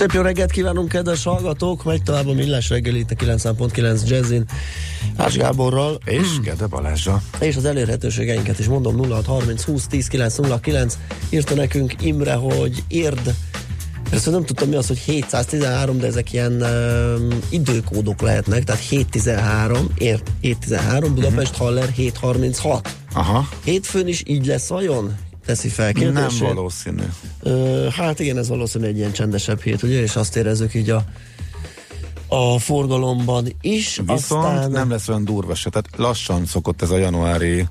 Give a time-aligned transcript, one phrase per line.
[0.00, 1.84] Szép jó reggelt kívánunk, kedves hallgatók!
[1.84, 4.44] Megy tovább a Millás reggeli itt a 90.9 Jazzin
[5.16, 5.98] Ás Gáborral.
[6.04, 7.22] És Gede Balázsa.
[7.40, 10.98] És az elérhetőségeinket is mondom 0630 20 10 909.
[11.30, 13.34] Írta nekünk Imre, hogy érd
[14.10, 19.86] Persze nem tudtam mi az, hogy 713, de ezek ilyen um, időkódok lehetnek, tehát 713,
[19.98, 21.66] ér, 713, Budapest uh-huh.
[21.66, 22.96] Haller 736.
[23.12, 23.48] Aha.
[23.64, 25.16] Hétfőn is így lesz vajon?
[25.46, 26.40] Teszi fel kérdését.
[26.40, 27.02] Nem valószínű.
[27.42, 31.04] Uh, hát igen, ez valószínű egy ilyen csendesebb hét, ugye, és azt érezzük így a
[32.32, 34.00] a forgalomban is.
[34.06, 34.70] Viszont aztán...
[34.70, 37.66] nem lesz olyan durva se, tehát lassan szokott ez a januári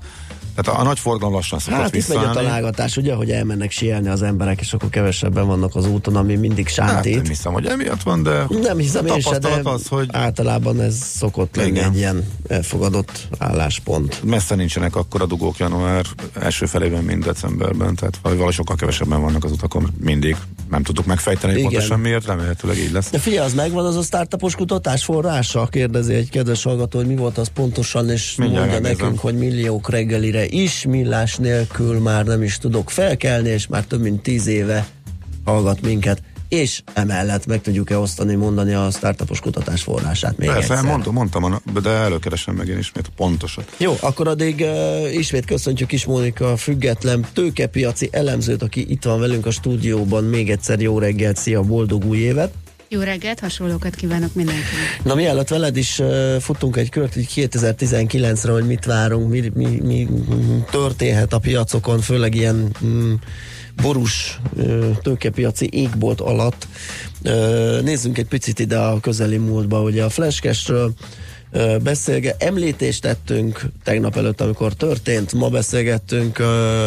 [0.54, 4.08] tehát a nagy forgalom lassan szokott Hát itt megy a találgatás, ugye, hogy elmennek sielni
[4.08, 7.14] az emberek, és akkor kevesebben vannak az úton, ami mindig sántít.
[7.14, 10.80] Hát nem hiszem, hogy emiatt van, de nem hiszem én se, de az, hogy általában
[10.80, 11.90] ez szokott lenni Igen.
[11.90, 14.22] egy ilyen elfogadott álláspont.
[14.24, 16.04] Messze nincsenek akkor a dugók január
[16.40, 20.36] első felében, mint decemberben, tehát valahogy sokkal kevesebben vannak az utakon mindig.
[20.70, 23.10] Nem tudtuk megfejteni, hogy pontosan miért, remélhetőleg így lesz.
[23.10, 25.66] De figyelj, az megvan az a startupos kutatás forrása?
[25.66, 29.90] Kérdezi egy kedves hallgató, hogy mi volt az pontosan, és Mindjárt mondja nekünk, hogy milliók
[29.90, 34.86] reggelire is, millás nélkül már nem is tudok felkelni, és már több mint tíz éve
[35.44, 40.90] hallgat minket és emellett meg tudjuk-e osztani, mondani a startupos kutatás forrását még Persze, egyszer.
[40.90, 43.74] mondtam, mondtam, de előkeresem meg én ismét pontosat.
[43.78, 49.46] Jó, akkor addig uh, ismét köszöntjük is Mónika független tőkepiaci elemzőt, aki itt van velünk
[49.46, 50.24] a stúdióban.
[50.24, 52.52] Még egyszer jó reggelt, szia, boldog új évet!
[52.92, 55.00] Jó reggelt, hasonlókat kívánok mindenkinek.
[55.02, 59.78] Na mielőtt veled is uh, futunk egy kört így 2019-re, hogy mit várunk, mi, mi,
[59.82, 60.08] mi
[60.70, 63.14] történhet a piacokon, főleg ilyen mm,
[63.82, 64.40] borús
[65.02, 66.66] tőkepiaci égbolt alatt.
[67.82, 70.92] Nézzünk egy picit ide a közeli múltba, ugye a Flashcashről
[71.82, 76.42] beszélge, említést tettünk tegnap előtt, amikor történt, ma beszélgettünk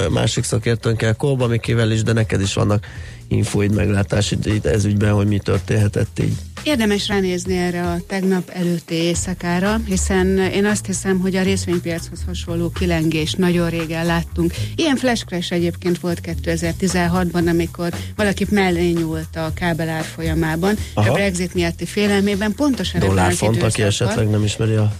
[0.09, 2.85] másik szakértőnkkel, Kolba Mikivel is, de neked is vannak
[3.33, 6.33] infoid, meglátásid ez ügyben, hogy mi történhetett így.
[6.63, 12.69] Érdemes ránézni erre a tegnap előtti éjszakára, hiszen én azt hiszem, hogy a részvénypiachoz hasonló
[12.69, 14.53] kilengés nagyon régen láttunk.
[14.75, 21.09] Ilyen flash crash egyébként volt 2016-ban, amikor valaki mellé nyúlt a kábel árfolyamában, Aha.
[21.09, 24.93] a Brexit miatti félelmében, pontosan Dollárfont, aki esetleg nem ismeri a...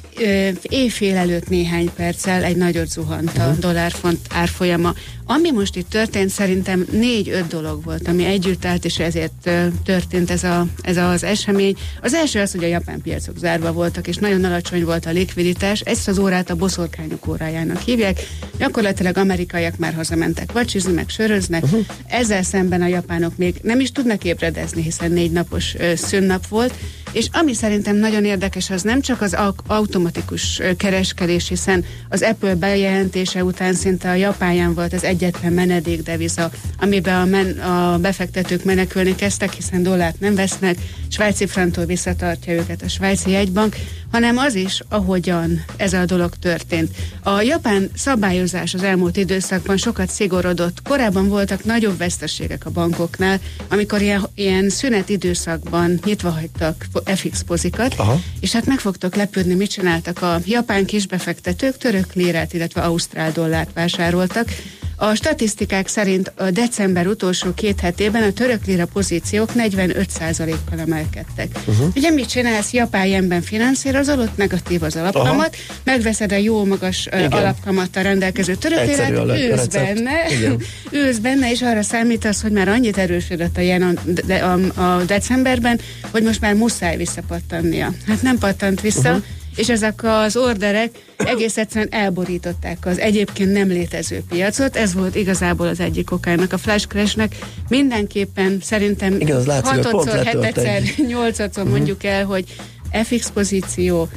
[0.61, 3.43] Éjfél előtt néhány perccel egy nagyot zuhant uh-huh.
[3.43, 3.59] a mhm.
[3.59, 4.93] dollárfont árfolyama.
[5.25, 9.49] Ami most itt történt, szerintem négy-öt dolog volt, ami együtt állt, és ezért
[9.83, 11.75] történt ez, a, ez az esemény.
[12.01, 15.79] Az első az, hogy a japán piacok zárva voltak, és nagyon alacsony volt a likviditás.
[15.79, 18.19] Ezt az órát a boszorkányok órájának hívják.
[18.57, 21.63] Gyakorlatilag amerikaiak már hazamentek vacsizni, meg söröznek.
[21.63, 21.85] Uh-huh.
[22.07, 26.73] Ezzel szemben a japánok még nem is tudnak ébredezni, hiszen négy napos ö, szünnap volt.
[27.11, 33.43] És ami szerintem nagyon érdekes, az nem csak az automatikus kereskedés, hiszen az Apple bejelentése
[33.43, 39.53] után szinte a japánján volt az egyetlen menedékdeviza, amiben a, men, a befektetők menekülni kezdtek,
[39.53, 43.75] hiszen dollárt nem vesznek, svájci frantól visszatartja őket a svájci jegybank,
[44.11, 46.95] hanem az is, ahogyan ez a dolog történt.
[47.23, 50.81] A japán szabályozás az elmúlt időszakban sokat szigorodott.
[50.81, 57.93] Korábban voltak nagyobb veszteségek a bankoknál, amikor ilyen, ilyen szünet időszakban nyitva hagytak FX pozikat,
[57.97, 58.21] Aha.
[58.39, 63.73] és hát meg fogtok lepődni, mit csináltak a japán kisbefektetők, török lírát, illetve ausztrál dollárt
[63.73, 64.47] vásároltak,
[64.95, 71.47] a statisztikák szerint a december utolsó két hetében a török lira pozíciók 45%-kal emelkedtek.
[71.65, 71.87] Uh-huh.
[71.95, 72.71] Ugye mit csinálsz?
[72.71, 75.79] Japán jenben finanszírozol, negatív az alapkamat, Aha.
[75.83, 77.31] megveszed a jó magas Igen.
[77.31, 80.15] alapkamattal rendelkező török lirát, ülsz benne,
[80.91, 85.03] ülsz benne, és arra számítasz, hogy már annyit erősödött a jen a, de, a, a
[85.03, 85.79] decemberben,
[86.11, 87.93] hogy most már muszáj visszapattannia.
[88.07, 89.23] Hát nem pattant vissza, uh-huh
[89.55, 94.75] és ezek az orderek egész egyszerűen elborították az egyébként nem létező piacot.
[94.75, 97.35] Ez volt igazából az egyik okának a flash crashnek.
[97.69, 100.11] Mindenképpen szerintem Igen, az látszik, 6
[100.85, 102.45] 7 8 mondjuk el, hogy
[103.03, 104.09] FX pozíció,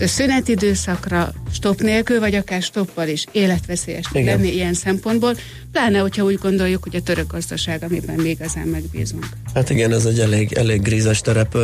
[0.00, 5.34] szünetidőszakra stop nélkül, vagy akár stoppal is életveszélyes tud lenni ilyen szempontból,
[5.72, 9.26] pláne, hogyha úgy gondoljuk, hogy a török gazdaság, amiben még igazán megbízunk.
[9.54, 11.56] Hát igen, ez egy elég, elég grízes terep,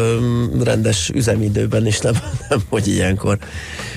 [0.62, 2.14] rendes üzemidőben is, nem,
[2.48, 3.38] nem hogy ilyenkor.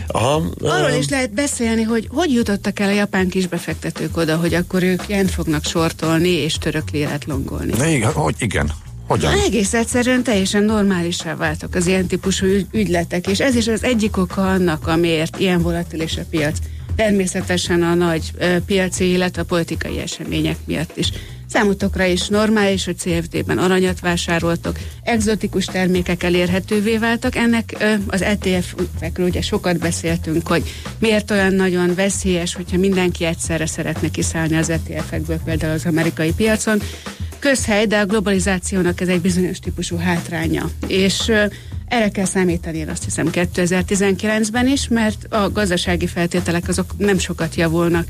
[0.07, 4.83] Aha, Arról is lehet beszélni, hogy hogy jutottak el a japán kisbefektetők oda, hogy akkor
[4.83, 7.94] ők ilyen fognak sortolni és török lírát longolni.
[7.94, 8.71] igen, hogy igen,
[9.07, 9.33] Hogyan?
[9.45, 14.51] Egész egyszerűen teljesen normálisá váltak az ilyen típusú ügyletek, és ez is az egyik oka
[14.51, 16.57] annak, amiért ilyen volatilis a piac.
[16.95, 21.12] Természetesen a nagy uh, piaci, illetve a politikai események miatt is.
[21.50, 27.36] Számotokra is normális, hogy CFD-ben aranyat vásároltok, egzotikus termékek elérhetővé váltak.
[27.36, 33.65] Ennek uh, az ETF-ekről ugye sokat beszéltünk, hogy miért olyan nagyon veszélyes, hogyha mindenki egyszerre
[33.65, 36.81] szeretne kiszállni az ETF-ekből, például az amerikai piacon
[37.39, 40.69] közhely, de a globalizációnak ez egy bizonyos típusú hátránya.
[40.88, 41.31] És
[41.88, 47.56] erre kell számítani, én azt hiszem 2019-ben is, mert a gazdasági feltételek azok nem sokat
[47.56, 48.07] javulnak.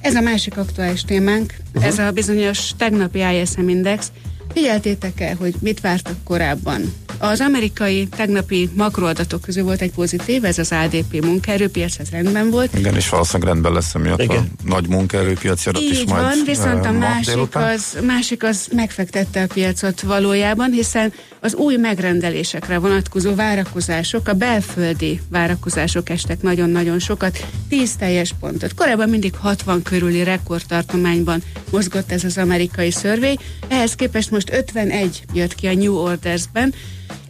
[0.00, 1.84] Ez a másik aktuális témánk, uh-huh.
[1.84, 4.12] ez a bizonyos tegnapi ISM Index.
[4.52, 6.92] Figyeltétek el, hogy mit vártak korábban?
[7.18, 12.78] Az amerikai tegnapi makroadatok közül volt egy pozitív, ez az ADP munkaerőpiac, ez rendben volt.
[12.78, 14.36] Igen, és valószínűleg rendben lesz emiatt Igen.
[14.36, 19.42] a nagy munkaerőpiaci adat Így is van, majd viszont a másik az, másik az megfektette
[19.42, 27.46] a piacot valójában, hiszen az új megrendelésekre vonatkozó várakozások, a belföldi várakozások estek nagyon-nagyon sokat,
[27.68, 28.74] 10 teljes pontot.
[28.74, 33.36] Korábban mindig 60 körüli rekordtartományban mozgott ez az amerikai szörvény,
[33.68, 36.74] ehhez képest most 51 jött ki a New Orders-ben,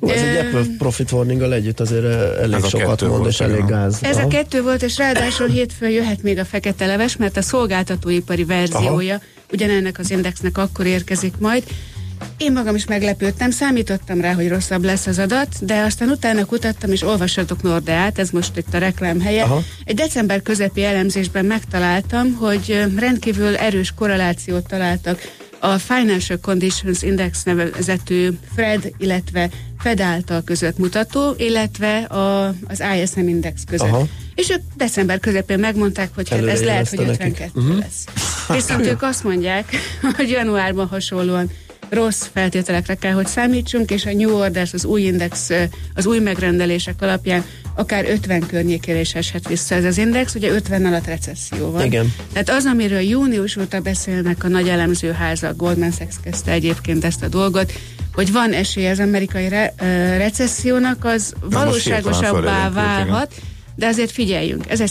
[0.06, 2.04] ez egy Apple Profit warning együtt azért
[2.38, 3.98] elég ez sokat mond, és elég gáz.
[4.02, 4.26] Ez Aha.
[4.26, 9.14] a kettő volt, és ráadásul hétfőn jöhet még a fekete leves, mert a szolgáltatóipari verziója
[9.14, 9.22] Aha.
[9.52, 11.62] ugyanennek az indexnek akkor érkezik majd.
[12.36, 16.92] Én magam is meglepődtem, számítottam rá, hogy rosszabb lesz az adat, de aztán utána kutattam,
[16.92, 19.42] és olvassatok Nordeát, ez most itt a reklám helye.
[19.42, 19.62] Aha.
[19.84, 25.20] Egy december közepi elemzésben megtaláltam, hogy rendkívül erős korrelációt találtak
[25.58, 33.28] a Financial Conditions Index nevezetű Fred, illetve Fed által között mutató, illetve a, az ISM
[33.28, 33.88] Index között.
[33.88, 34.06] Aha.
[34.34, 37.72] És ők december közepén megmondták, hogy hát ez lehet, hogy 52 uh-huh.
[37.72, 37.78] Mhm.
[37.78, 38.04] lesz.
[38.48, 39.76] Viszont ők azt mondják,
[40.16, 41.50] hogy januárban hasonlóan
[41.88, 45.50] rossz feltételekre kell, hogy számítsunk, és a New Orders, az új index,
[45.94, 47.44] az új megrendelések alapján
[47.78, 51.84] akár 50 környékére is eshet vissza ez az index, ugye 50 alatt recesszió van.
[51.84, 52.14] Igen.
[52.32, 57.28] Tehát az, amiről június óta beszélnek a nagy elemzőháza, Goldman Sachs kezdte egyébként ezt a
[57.28, 57.72] dolgot,
[58.12, 59.74] hogy van esély az amerikai re,
[60.16, 63.34] recessziónak, az de valóságosabbá válhat,
[63.74, 64.90] de azért figyeljünk, ez egy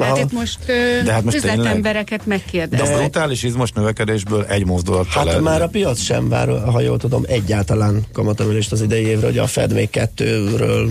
[0.00, 0.28] szörvény.
[0.28, 0.58] Tehát itt most,
[1.04, 2.88] de hát most üzletembereket megkérdez.
[2.88, 5.40] De a brutális izmos növekedésből egy mozdulattal Hát lehet.
[5.40, 9.46] már a piac sem vár, ha jól tudom, egyáltalán kamatemelést az idei évre, hogy a
[9.46, 10.88] Fed még kettőről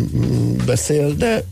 [0.66, 1.44] beszél, de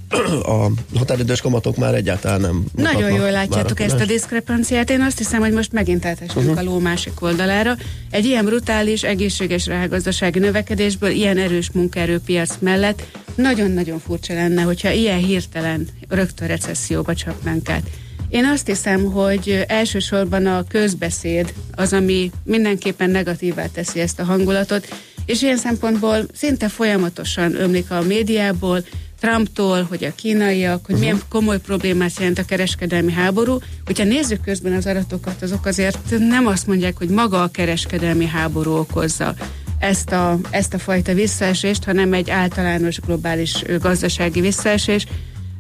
[0.44, 2.66] a határidős kamatok már egyáltalán nem.
[2.76, 4.90] Nagyon jól látjátok ezt a diszkrepanciát.
[4.90, 6.58] Én azt hiszem, hogy most megint átesünk uh-huh.
[6.58, 7.76] a ló másik oldalára.
[8.10, 13.04] Egy ilyen brutális, egészséges rágazdasági növekedésből, ilyen erős munkaerőpiac mellett
[13.36, 17.90] nagyon-nagyon furcsa lenne, hogyha ilyen hirtelen rögtön recesszióba csapnánk át.
[18.30, 24.88] Én azt hiszem, hogy elsősorban a közbeszéd az, ami mindenképpen negatívá teszi ezt a hangulatot,
[25.26, 28.84] és ilyen szempontból szinte folyamatosan ömlik a médiából,
[29.20, 31.00] Trumptól, hogy a kínaiak, hogy uh-huh.
[31.00, 33.58] milyen komoly problémát jelent a kereskedelmi háború.
[33.86, 38.72] Hogyha nézzük közben az adatokat, azok azért nem azt mondják, hogy maga a kereskedelmi háború
[38.72, 39.34] okozza
[39.80, 45.06] ezt a, ezt a fajta visszaesést, hanem egy általános globális gazdasági visszaesés.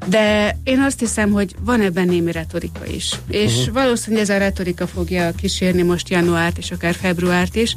[0.09, 3.13] De én azt hiszem, hogy van ebben némi retorika is.
[3.30, 3.74] És uh-huh.
[3.74, 7.75] valószínűleg ez a retorika fogja kísérni most januárt és akár februárt is,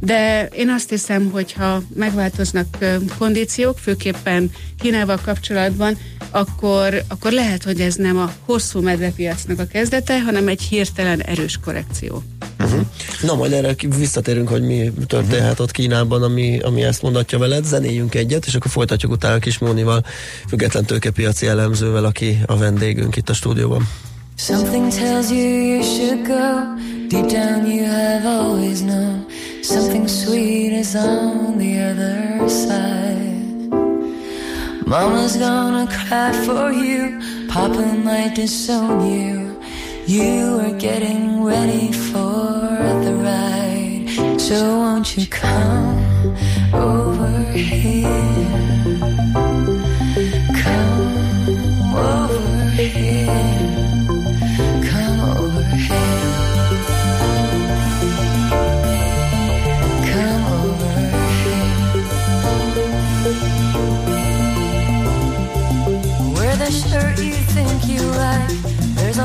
[0.00, 2.76] de én azt hiszem, hogy ha megváltoznak
[3.18, 5.98] kondíciók, főképpen Kínával kapcsolatban,
[6.30, 11.58] akkor, akkor lehet, hogy ez nem a hosszú medvepiacnak a kezdete, hanem egy hirtelen erős
[11.64, 12.22] korrekció.
[12.60, 12.80] Uh-huh.
[13.22, 15.60] Na, majd erre visszatérünk, hogy mi történhet uh-huh.
[15.60, 17.64] ott Kínában, ami, ami ezt mondatja veled.
[17.64, 20.04] Zenéljünk egyet, és akkor folytatjuk utána Kis Mónival,
[20.48, 23.88] független tőkepiaci elemzővel, aki a vendégünk itt a stúdióban.
[24.36, 26.76] Something tells you you should go
[27.08, 29.26] Deep down you have always known
[29.62, 33.70] Something sweet is on the other side.
[34.86, 37.20] Mama's gonna cry for you.
[37.48, 39.60] Papa might disown you.
[40.06, 44.40] You are getting ready for the ride.
[44.40, 46.34] So won't you come
[46.72, 49.47] over here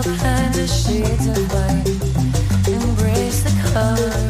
[0.03, 1.88] kinds of shades of white.
[2.67, 4.23] Embrace the color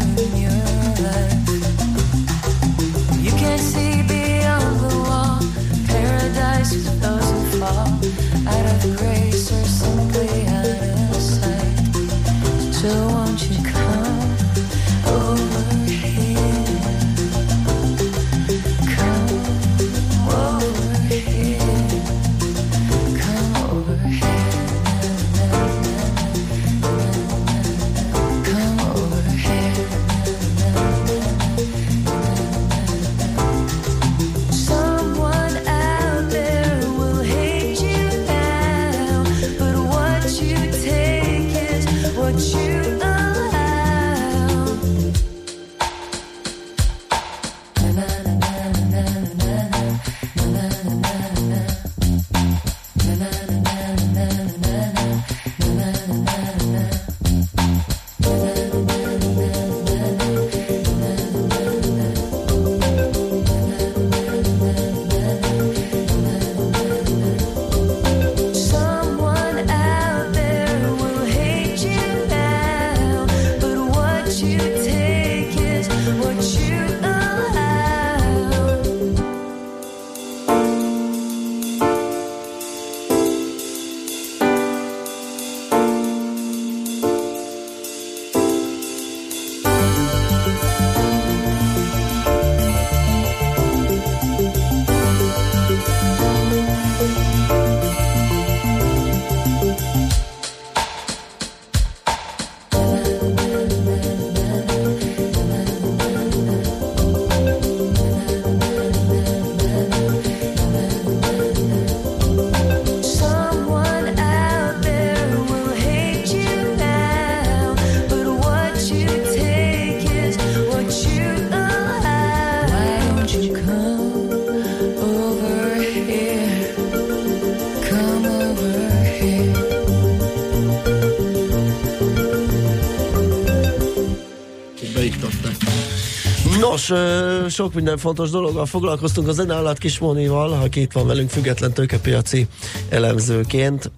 [136.89, 141.73] Nos, sok minden fontos dologgal foglalkoztunk a zene alatt Kismónival, aki itt van velünk független
[141.73, 142.47] tőkepiaci
[142.89, 143.91] elemzőként.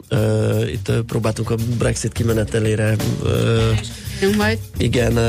[0.71, 2.95] Itt próbáltunk a Brexit kimenetelére
[4.37, 4.59] majd.
[4.77, 5.19] Igen,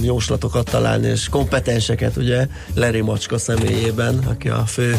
[0.00, 4.98] jóslatokat találni, és kompetenseket, ugye Larry Macska személyében, aki a fő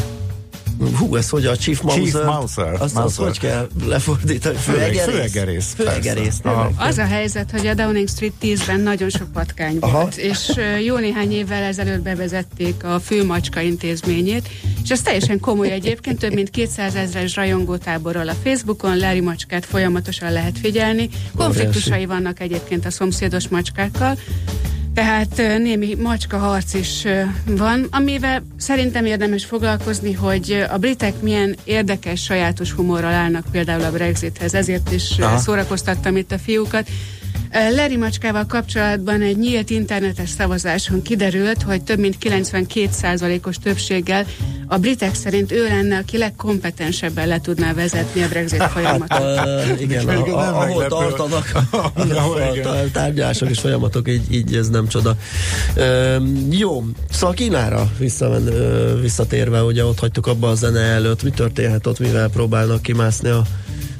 [0.98, 2.04] Hú, ez hogy a Chief Mauser?
[2.04, 2.80] Chief Mauser.
[2.80, 4.56] Azt, azt hogy kell lefordítani?
[4.56, 5.74] Főegerész.
[5.76, 6.40] Főegerész.
[6.76, 9.98] Az a helyzet, hogy a Downing Street 10-ben nagyon sok patkány Aha.
[10.00, 10.52] volt, és
[10.84, 14.48] jó néhány évvel ezelőtt bevezették a főmacska intézményét,
[14.82, 20.32] és ez teljesen komoly egyébként, több mint 200 ezres rajongótáborral a Facebookon, Larry macskát folyamatosan
[20.32, 21.08] lehet figyelni.
[21.36, 24.18] Konfliktusai vannak egyébként a szomszédos macskákkal,
[24.94, 27.06] tehát némi macska harc is
[27.46, 33.90] van, amivel szerintem érdemes foglalkozni, hogy a britek milyen érdekes, sajátos humorral állnak például a
[33.90, 35.38] Brexithez, ezért is Aha.
[35.38, 36.88] szórakoztattam itt a fiúkat.
[37.54, 44.26] Leri Macskával kapcsolatban egy nyílt internetes szavazáson kiderült, hogy több mint 92%-os többséggel
[44.66, 49.20] a britek szerint ő lenne, aki legkompetensebben le tudná vezetni a Brexit hát, folyamatot.
[49.20, 51.52] Uh, igen, a, a, ahol tartanak
[52.64, 55.16] a tárgyalások és folyamatok, így, így ez nem csoda.
[55.76, 56.16] Uh,
[56.50, 61.86] jó, szóval Kínára visszamen, uh, visszatérve, ugye ott hagytuk abba a zene előtt, mi történhet
[61.86, 63.42] ott, mivel próbálnak kimászni a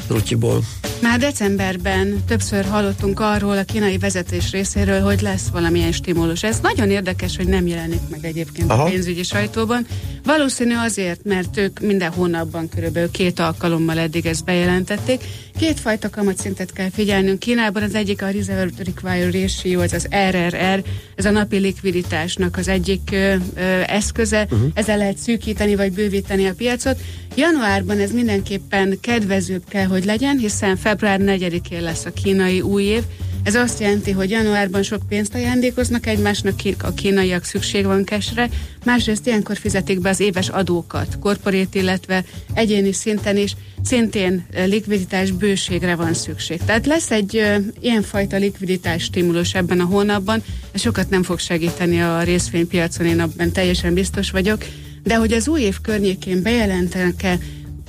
[0.08, 0.62] rutyiból.
[1.04, 6.42] Már decemberben többször hallottunk arról a kínai vezetés részéről, hogy lesz valamilyen stimulus.
[6.42, 8.82] Ez nagyon érdekes, hogy nem jelenik meg egyébként Aha.
[8.82, 9.87] a pénzügyi sajtóban.
[10.25, 15.20] Valószínű azért, mert ők minden hónapban körülbelül két alkalommal eddig ezt bejelentették.
[15.58, 17.82] Kétfajta kamatszintet kell figyelnünk Kínában.
[17.82, 20.82] Az egyik a Reserve Require Ratio, az az RRR,
[21.14, 24.46] ez a napi likviditásnak az egyik ö, ö, eszköze.
[24.50, 24.70] Uh-huh.
[24.75, 27.00] Ezzel lehet szűkíteni vagy bővíteni a piacot.
[27.37, 33.02] Januárban ez mindenképpen kedvezőbb kell, hogy legyen, hiszen február 4-én lesz a kínai új év.
[33.45, 38.49] Ez azt jelenti, hogy januárban sok pénzt ajándékoznak egymásnak, a kínaiak szükség van kesre,
[38.85, 42.25] másrészt ilyenkor fizetik be az éves adókat, korporét, illetve
[42.55, 46.61] egyéni szinten is, szintén likviditás bőségre van szükség.
[46.65, 52.03] Tehát lesz egy ö, ilyenfajta likviditás stimulus ebben a hónapban, ez sokat nem fog segíteni
[52.03, 54.65] a részvénypiacon, én abban teljesen biztos vagyok,
[55.03, 57.39] de hogy az új év környékén bejelentenek-e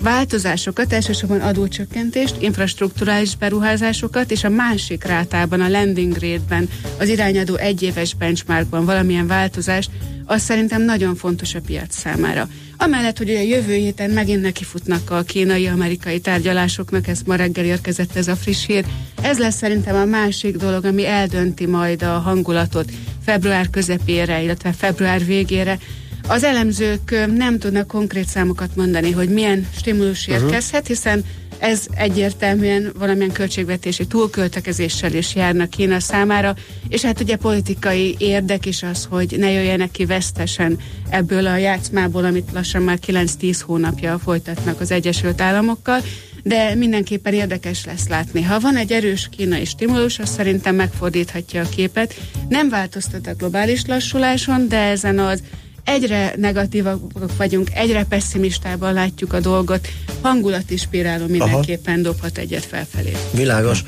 [0.02, 8.14] változásokat, elsősorban adócsökkentést, infrastruktúrális beruházásokat, és a másik rátában, a landing rate-ben, az irányadó egyéves
[8.14, 9.90] benchmarkban valamilyen változást,
[10.26, 12.48] az szerintem nagyon fontos a piac számára.
[12.78, 18.28] Amellett, hogy a jövő héten megint nekifutnak a kínai-amerikai tárgyalásoknak, ez ma reggel érkezett ez
[18.28, 18.86] a friss hír.
[19.22, 22.92] Ez lesz szerintem a másik dolog, ami eldönti majd a hangulatot
[23.26, 25.78] február közepére, illetve február végére,
[26.28, 30.36] az elemzők nem tudnak konkrét számokat mondani, hogy milyen stimulus mhm.
[30.36, 31.24] érkezhet, hiszen
[31.60, 36.56] ez egyértelműen valamilyen költségvetési túlköltekezéssel is járnak Kína számára,
[36.88, 40.78] és hát ugye politikai érdek is az, hogy ne jöjjenek ki vesztesen
[41.10, 46.02] ebből a játszmából, amit lassan már 9-10 hónapja folytatnak az Egyesült Államokkal,
[46.44, 48.42] de mindenképpen érdekes lesz látni.
[48.42, 52.16] Ha van egy erős kínai stimulus, az szerintem megfordíthatja a képet.
[52.50, 55.42] Nem változtat a globális lassuláson, de ezen az
[55.86, 57.00] egyre negatívak
[57.38, 59.88] vagyunk, egyre pessimistában látjuk a dolgot,
[60.22, 62.04] hangulati spirálon mindenképpen Aha.
[62.04, 63.12] dobhat egyet felfelé.
[63.34, 63.84] Világos.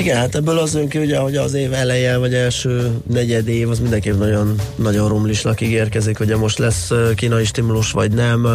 [0.00, 3.70] Igen, hát ebből az jön ki, ugye, hogy az év eleje, vagy első negyed év,
[3.70, 8.46] az mindenképp nagyon, nagyon rumlisnak ígérkezik, hogy most lesz kínai stimulus, vagy nem,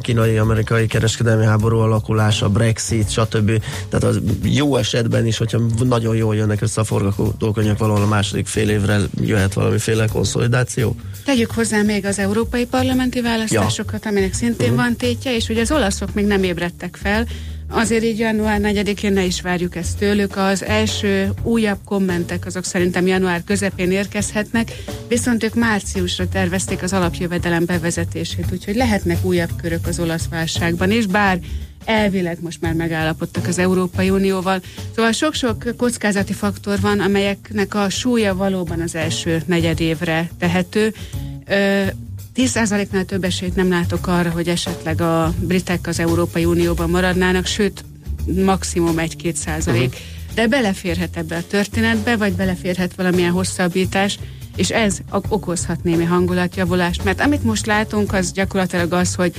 [0.00, 3.62] kínai-amerikai kereskedelmi háború alakulása, Brexit, stb.
[3.88, 8.46] Tehát az jó esetben is, hogyha nagyon jól jönnek össze a forgatókönyvek, valahol a második
[8.46, 10.96] fél évre jöhet valamiféle konszolidáció.
[11.24, 14.10] Tegyük hozzá még az európai parlamenti választásokat, ja.
[14.10, 14.82] aminek szintén uh-huh.
[14.82, 17.26] van tétje, és ugye az olaszok még nem ébredtek fel,
[17.76, 20.36] Azért így január 4-én ne is várjuk ezt tőlük.
[20.36, 24.72] Az első újabb kommentek azok szerintem január közepén érkezhetnek,
[25.08, 31.06] viszont ők márciusra tervezték az alapjövedelem bevezetését, úgyhogy lehetnek újabb körök az olasz válságban is,
[31.06, 31.38] bár
[31.84, 34.60] elvileg most már megállapodtak az Európai Unióval.
[34.94, 40.94] Szóval sok-sok kockázati faktor van, amelyeknek a súlya valóban az első negyed évre tehető.
[42.36, 47.84] 10%-nál több esélyt nem látok arra, hogy esetleg a britek az Európai Unióban maradnának, sőt,
[48.44, 49.88] maximum 1-2 százalék.
[49.88, 50.02] Uh-huh.
[50.34, 54.18] De beleférhet ebbe a történetbe, vagy beleférhet valamilyen hosszabbítás,
[54.56, 59.32] és ez okozhat némi hangulatjavulást, mert amit most látunk, az gyakorlatilag az, hogy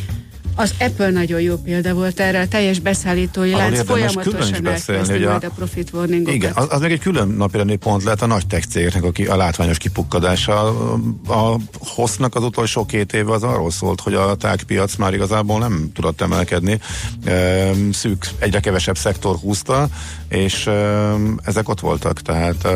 [0.56, 5.24] az Apple nagyon jó példa volt erre, a teljes beszállítói Arra lánc folyamatosan beszélni, hogy
[5.24, 8.48] a, a profit warning Igen, az, az még egy külön napirendi pont lehet a nagy
[8.48, 10.68] tech cégeknek a, a látványos kipukkadása.
[10.68, 15.60] A, a hossznak az utolsó két éve az arról szólt, hogy a tágpiac már igazából
[15.60, 16.80] nem tudott emelkedni.
[17.26, 19.88] E, szűk, egyre kevesebb szektor húzta,
[20.30, 22.22] és e, ezek ott voltak.
[22.22, 22.70] Tehát e,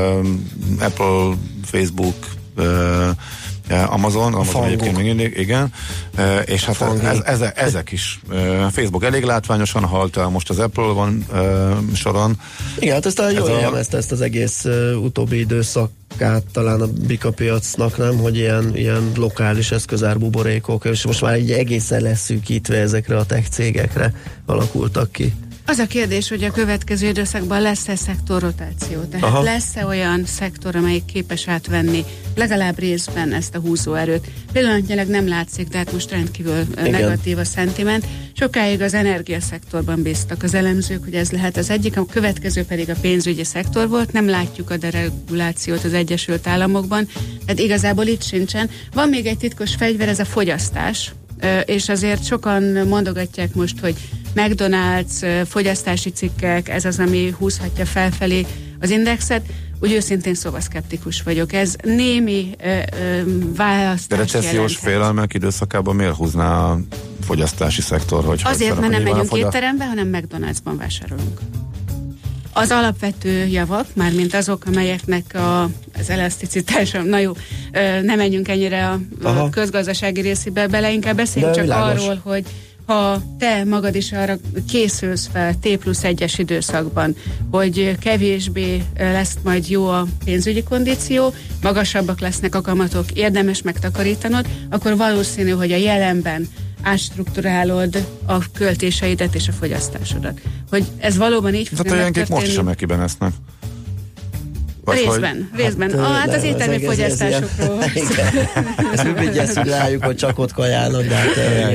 [0.79, 2.15] Apple, Facebook,
[2.57, 2.63] e,
[3.69, 5.73] Amazon, Amazon egyébként még mindig, igen,
[6.45, 8.19] és hát ez, ez, ezek is.
[8.71, 11.25] Facebook elég látványosan halt el, most az Apple van
[11.93, 12.39] soron.
[12.79, 13.77] Igen, hát ezt a jól ez a...
[13.77, 14.65] ezt, ezt az egész
[15.01, 21.21] utóbbi időszak át talán a bika piacnak, nem, hogy ilyen, ilyen lokális eszközárbuborékok, és most
[21.21, 24.13] már egy egészen leszűkítve ezekre a tech cégekre
[24.45, 25.33] alakultak ki.
[25.69, 29.41] Az a kérdés, hogy a következő időszakban lesz-e szektorrotáció, tehát Aha.
[29.41, 32.03] lesz-e olyan szektor, amelyik képes átvenni
[32.35, 34.27] legalább részben ezt a húzóerőt.
[34.51, 36.91] Pillanatnyilag nem látszik, de hát most rendkívül Igen.
[36.91, 38.05] negatív a szentiment.
[38.33, 42.95] Sokáig az energiaszektorban bíztak az elemzők, hogy ez lehet az egyik, a következő pedig a
[43.01, 44.11] pénzügyi szektor volt.
[44.11, 47.07] Nem látjuk a deregulációt az Egyesült Államokban,
[47.45, 48.69] tehát igazából itt sincsen.
[48.93, 51.11] Van még egy titkos fegyver, ez a fogyasztás,
[51.65, 53.95] és azért sokan mondogatják most, hogy
[54.39, 58.45] McDonald's, fogyasztási cikkek, ez az, ami húzhatja felfelé
[58.79, 59.41] az indexet.
[59.81, 61.53] Úgy őszintén szóval szkeptikus vagyok.
[61.53, 63.21] Ez némi ö, ö,
[63.55, 66.79] választás De recessziós félelmek időszakában miért húzná a
[67.25, 68.25] fogyasztási szektor?
[68.25, 69.55] Hogy Azért, mert nem megyünk fogyaszt...
[69.55, 71.39] étterembe, hanem McDonald'sban vásárolunk.
[72.53, 75.63] Az alapvető javak, mármint azok, amelyeknek a,
[75.99, 77.31] az elaszticitása, na jó,
[78.01, 82.01] nem menjünk ennyire a, a közgazdasági részébe bele, inkább beszéljünk csak világos.
[82.01, 82.45] arról, hogy
[82.89, 84.35] ha te magad is arra
[84.69, 87.15] készülsz fel T plusz egyes időszakban,
[87.51, 94.97] hogy kevésbé lesz majd jó a pénzügyi kondíció, magasabbak lesznek a kamatok, érdemes megtakarítanod, akkor
[94.97, 96.47] valószínű, hogy a jelenben
[96.81, 100.41] átstruktúrálod a költéseidet és a fogyasztásodat.
[100.69, 103.33] Hogy ez valóban így fog Tehát a most is a mekiben esznek.
[104.89, 105.61] Vagy részben, hogy...
[105.61, 105.89] részben.
[105.91, 107.83] Hát, ah, hát az éttermi fogyasztásokról.
[108.93, 111.27] Ezt mi vigyesszük rájuk, hogy csak ott kajálnak, de hát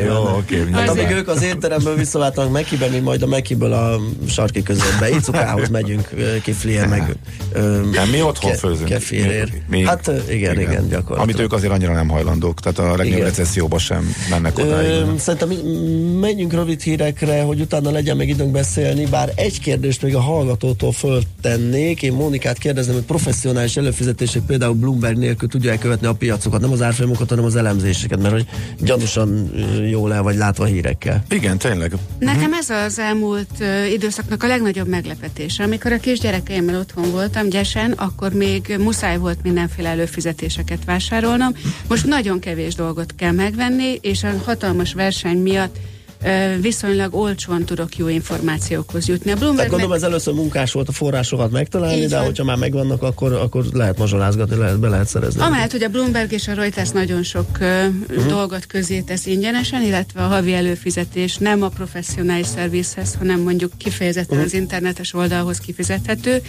[0.07, 0.65] jó, oké.
[0.73, 5.11] Hát amíg ők az étteremből visszaváltanak Mekibe, mi majd a Mekiből a sarki közöttbe.
[5.11, 6.09] Icukához megyünk
[6.43, 7.17] kiflier, meg
[7.93, 8.93] nem, mi otthon főzünk.
[9.69, 11.19] Mi, hát igen, igen, gyakorlatilag.
[11.19, 14.79] Amit ők azért annyira nem hajlandók, tehát a legnagyobb recesszióba sem mennek oda.
[15.19, 15.49] Szerintem
[16.21, 20.93] menjünk rövid hírekre, hogy utána legyen még időnk beszélni, bár egy kérdést még a hallgatótól
[20.93, 22.03] föltennék.
[22.03, 27.29] Én Mónikát kérdezem, professzionális előfizetések például Bloomberg nélkül tudja követni a piacokat, nem az árfolyamokat,
[27.29, 28.47] hanem az elemzéseket, mert hogy
[28.81, 29.51] gyanúsan
[29.91, 31.25] jól el vagy látva hírekkel.
[31.29, 31.93] Igen, tényleg.
[32.19, 35.63] Nekem ez az elmúlt időszaknak a legnagyobb meglepetése.
[35.63, 41.55] Amikor a kisgyerekeimmel otthon voltam gyesen, akkor még muszáj volt mindenféle előfizetéseket vásárolnom.
[41.89, 45.77] Most nagyon kevés dolgot kell megvenni, és a hatalmas verseny miatt
[46.61, 49.31] viszonylag olcsóan tudok jó információkhoz jutni.
[49.31, 49.99] A Bloomberg Tehát gondolom meg...
[49.99, 52.25] ez először munkás volt a forrásokat megtalálni, Így de van.
[52.25, 55.41] hogyha már megvannak, akkor, akkor lehet mazsolázgatni, lehet, be lehet szerezni.
[55.41, 60.23] Amellett, hogy a Bloomberg és a Reuters nagyon sok uh, dolgot közé tesz ingyenesen, illetve
[60.23, 64.53] a havi előfizetés nem a professzionális szervizhez, hanem mondjuk kifejezetten uh-huh.
[64.53, 66.43] az internetes oldalhoz kifizethető.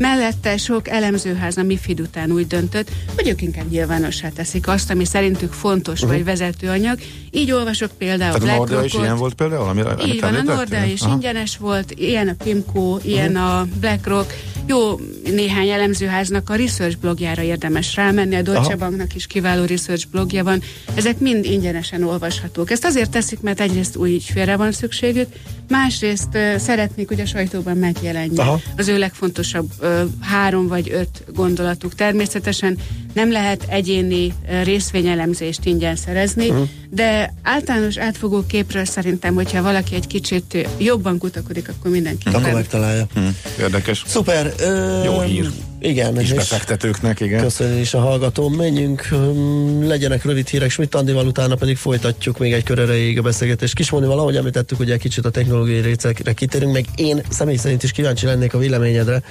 [0.00, 5.04] Mellette sok elemzőház a MIFID után úgy döntött, hogy ők inkább nyilvánossá teszik azt, ami
[5.04, 6.16] szerintük fontos uh-huh.
[6.16, 6.98] vagy vezetőanyag.
[7.30, 9.68] Így olvasok például BlackRockot, volt például?
[9.68, 11.12] Amire, Így van, a Nordea is Aha.
[11.12, 13.58] ingyenes volt, ilyen a Pimco, ilyen uh-huh.
[13.58, 14.32] a BlackRock.
[14.70, 15.00] Jó
[15.34, 18.76] néhány elemzőháznak a research blogjára érdemes rámenni, a Deutsche Aha.
[18.76, 20.62] Banknak is kiváló research blogja van.
[20.94, 22.70] Ezek mind ingyenesen olvashatók.
[22.70, 25.28] Ezt azért teszik, mert egyrészt új ügyfélre van szükségük,
[25.68, 28.60] másrészt uh, szeretnék, hogy a sajtóban megjelenjen Aha.
[28.76, 31.94] az ő legfontosabb uh, három vagy öt gondolatuk.
[31.94, 32.78] Természetesen
[33.12, 36.68] nem lehet egyéni uh, részvényelemzést ingyen szerezni, uh-huh.
[36.90, 42.28] de általános átfogó képről szerintem, hogyha valaki egy kicsit jobban kutakodik, akkor mindenki.
[42.28, 43.06] Akkor megtalálja.
[43.14, 43.36] Hmm.
[43.60, 44.02] Érdekes.
[44.06, 44.52] Szuper.
[44.60, 45.50] Ö, Jó hír.
[45.80, 46.20] Igen.
[46.20, 47.42] És befektetőknek, igen.
[47.42, 48.48] Köszönöm is a hallgató.
[48.48, 53.22] Menjünk, hm, legyenek rövid hírek, Schmidt Andival utána pedig folytatjuk még egy kör erejéig a
[53.22, 53.74] beszélgetést.
[53.74, 57.92] Kismóni valahogy említettük, hogy egy kicsit a technológiai részekre kitérünk, meg én személy szerint is
[57.92, 59.22] kíváncsi lennék a véleményedre.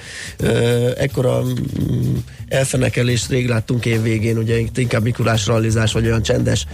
[0.97, 6.65] Ekkora hm, elfenekelést rég láttunk év végén, ugye inkább Mikulás rallizás, vagy olyan csendes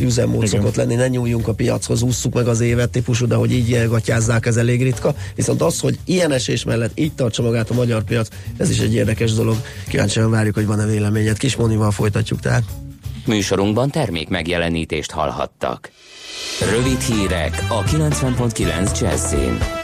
[0.00, 3.88] üzemmód szokott lenni, ne nyúljunk a piachoz, ússzuk meg az évet típusú, de hogy így
[3.88, 5.14] gatyázzák, ez elég ritka.
[5.34, 8.91] Viszont az, hogy ilyen esés mellett így tartsa magát a magyar piac, ez is egy
[8.94, 9.56] érdekes dolog.
[9.88, 11.38] Kíváncsian várjuk, hogy van-e véleményed.
[11.38, 12.62] Kismonival folytatjuk tehát.
[13.26, 15.90] Műsorunkban termék megjelenítést hallhattak.
[16.70, 19.81] Rövid hírek a 90.9 Jazzin.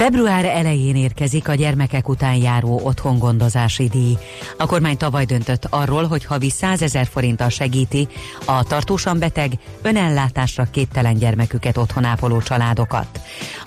[0.00, 4.16] Február elején érkezik a gyermekek után járó otthongondozási díj.
[4.58, 8.08] A kormány tavaly döntött arról, hogy havi 100 ezer forinttal segíti
[8.44, 13.20] a tartósan beteg, önellátásra képtelen gyermeküket otthonápoló családokat.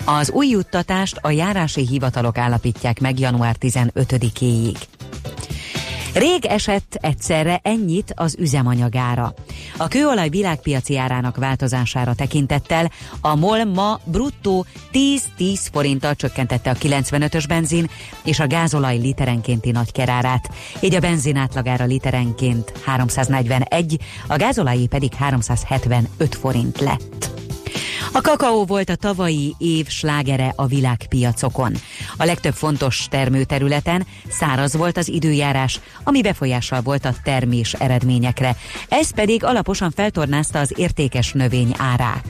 [0.04, 4.76] Az új juttatást a járási hivatalok állapítják meg január 15-éig.
[6.14, 9.34] Rég esett egyszerre ennyit az üzemanyagára.
[9.76, 17.44] A kőolaj világpiaci árának változására tekintettel a MOL ma bruttó 10-10 forinttal csökkentette a 95-ös
[17.48, 17.90] benzin
[18.24, 20.50] és a gázolaj literenkénti nagykerárát.
[20.80, 27.33] Így a benzin átlagára literenként 341, a gázolajé pedig 375 forint lett.
[28.12, 31.72] A kakaó volt a tavalyi év slágere a világpiacokon.
[32.16, 38.56] A legtöbb fontos termőterületen száraz volt az időjárás, ami befolyással volt a termés eredményekre.
[38.88, 42.24] Ez pedig alaposan feltornázta az értékes növény árát.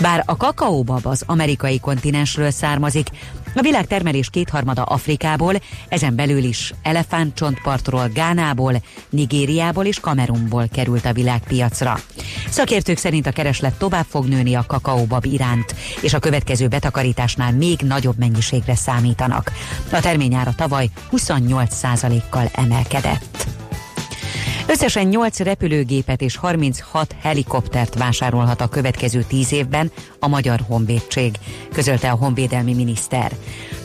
[0.00, 3.08] Bár a kakaóbab az amerikai kontinensről származik,
[3.54, 5.54] a világ termelés kétharmada Afrikából,
[5.88, 12.00] ezen belül is elefántcsontpartról, Gánából, Nigériából és Kamerunból került a világpiacra.
[12.48, 17.80] Szakértők szerint a kereslet tovább fog nőni a kakaóbab iránt, és a következő betakarításnál még
[17.80, 19.52] nagyobb mennyiségre számítanak.
[19.92, 23.46] A terményára tavaly 28%-kal emelkedett.
[24.66, 31.34] Összesen 8 repülőgépet és 36 helikoptert vásárolhat a következő 10 évben a Magyar Honvédség,
[31.72, 33.32] közölte a honvédelmi miniszter.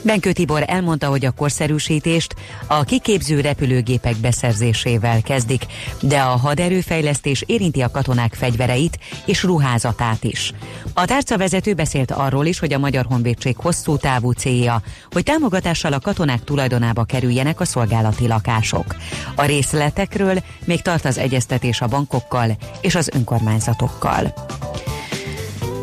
[0.04, 2.36] Benkő Tibor elmondta, hogy a korszerűsítést
[2.67, 5.65] a kiképző repülőgépek beszerzésével kezdik,
[6.02, 10.54] de a haderőfejlesztés érinti a katonák fegyvereit és ruházatát is.
[10.94, 16.00] A tárcavezető beszélt arról is, hogy a Magyar Honvédség hosszú távú célja, hogy támogatással a
[16.00, 18.96] katonák tulajdonába kerüljenek a szolgálati lakások.
[19.36, 24.34] A részletekről még tart az egyeztetés a bankokkal és az önkormányzatokkal.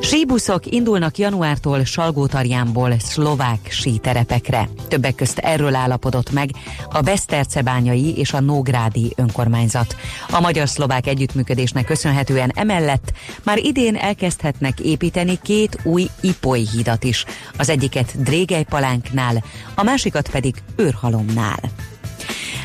[0.09, 4.69] Síbuszok indulnak januártól Salgótarjánból szlovák síterepekre.
[4.89, 6.51] Többek közt erről állapodott meg
[6.93, 9.97] a Besztercebányai és a Nógrádi önkormányzat.
[10.31, 13.13] A magyar-szlovák együttműködésnek köszönhetően emellett
[13.45, 17.25] már idén elkezdhetnek építeni két új ipoly hidat is.
[17.59, 19.45] Az egyiket Drégelypalánknál,
[19.75, 21.61] a másikat pedig Őrhalomnál.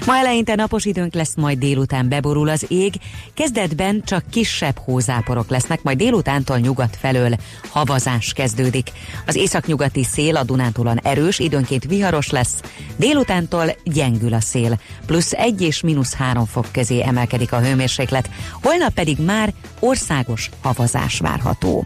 [0.05, 2.93] Ma eleinte napos időnk lesz, majd délután beborul az ég.
[3.33, 7.35] Kezdetben csak kisebb hózáporok lesznek, majd délutántól nyugat felől
[7.69, 8.91] havazás kezdődik.
[9.25, 12.61] Az északnyugati szél a Dunántúlon erős, időnként viharos lesz,
[12.95, 18.29] délutántól gyengül a szél, plusz 1 és mínusz 3 fok közé emelkedik a hőmérséklet,
[18.61, 21.85] holnap pedig már országos havazás várható.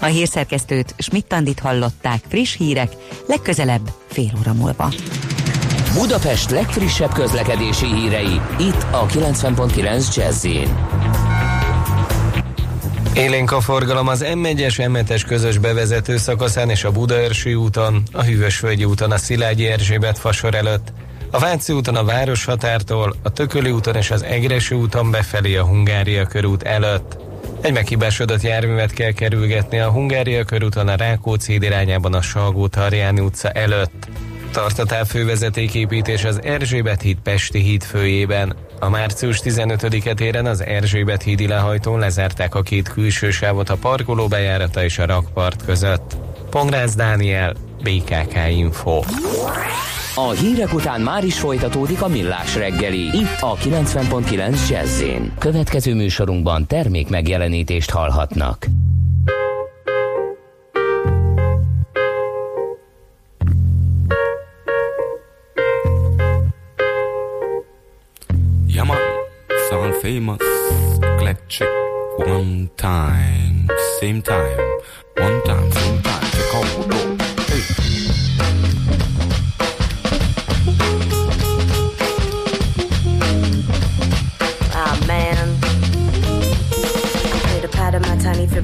[0.00, 2.92] A hírszerkesztőt Schmidt-Tandit hallották, friss hírek,
[3.26, 4.92] legközelebb fél óra múlva.
[5.94, 10.46] Budapest legfrissebb közlekedési hírei, itt a 90.9 jazz
[13.14, 18.84] Élénk a forgalom az M1-es, M7-es közös bevezető szakaszán és a Budaörsi úton, a Hűvösvölgyi
[18.84, 20.92] úton a Szilágyi Erzsébet fasor előtt,
[21.30, 26.26] a Váci úton a Városhatártól, a Tököli úton és az Egresi úton befelé a Hungária
[26.26, 27.18] körút előtt.
[27.60, 33.50] Egy meghibásodott járművet kell kerülgetni a Hungária körúton a Rákóczi irányában a Salgó Tarjáni utca
[33.50, 34.08] előtt.
[34.52, 38.56] Tart a távfővezetéképítés az Erzsébet híd Pesti híd főjében.
[38.80, 44.28] A március 15-e téren az Erzsébet hídi lehajtón lezárták a két külső sávot a parkoló
[44.28, 46.16] bejárata és a rakpart között.
[46.50, 49.02] Pongrász Dániel, BKK Info.
[50.14, 55.02] A hírek után már is folytatódik a millás reggeli, itt a 90.9 jazz
[55.38, 58.66] Következő műsorunkban termék megjelenítést hallhatnak.
[70.10, 70.42] Famous,
[71.04, 71.68] eclectic,
[72.18, 73.68] one time,
[74.00, 74.58] same time,
[75.16, 76.99] one time, same time,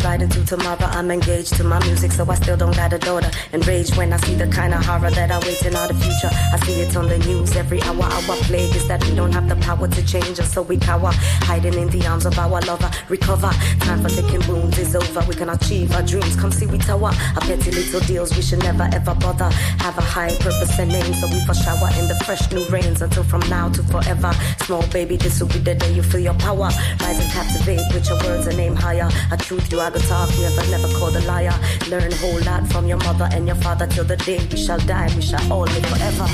[0.03, 3.31] you're to tomorrow, I'm engaged to my music, so I still don't got a daughter.
[3.53, 6.31] Enraged when I see the kind of horror that I wait in the future.
[6.53, 8.03] I see it on the news every hour.
[8.03, 11.11] Our plague is that we don't have the power to change us, so we cower,
[11.49, 12.91] hiding in the arms of our lover.
[13.09, 15.25] Recover, time for licking wounds is over.
[15.29, 16.37] We can achieve our dreams.
[16.37, 17.13] Come see we tower.
[17.35, 19.51] Our petty little deals we should never ever bother.
[19.81, 23.03] Have a high purpose and name, so we for shower in the fresh new rains
[23.03, 24.33] until from now to forever.
[24.65, 26.69] Small baby, this will be the day you feel your power.
[27.01, 29.09] Rise and captivate with your words and aim higher.
[29.31, 31.55] A truth you I go talk I never called a liar.
[31.89, 34.81] Learn a whole lot from your mother and your father till the day we shall
[34.81, 35.09] die.
[35.15, 36.27] We shall all live forever.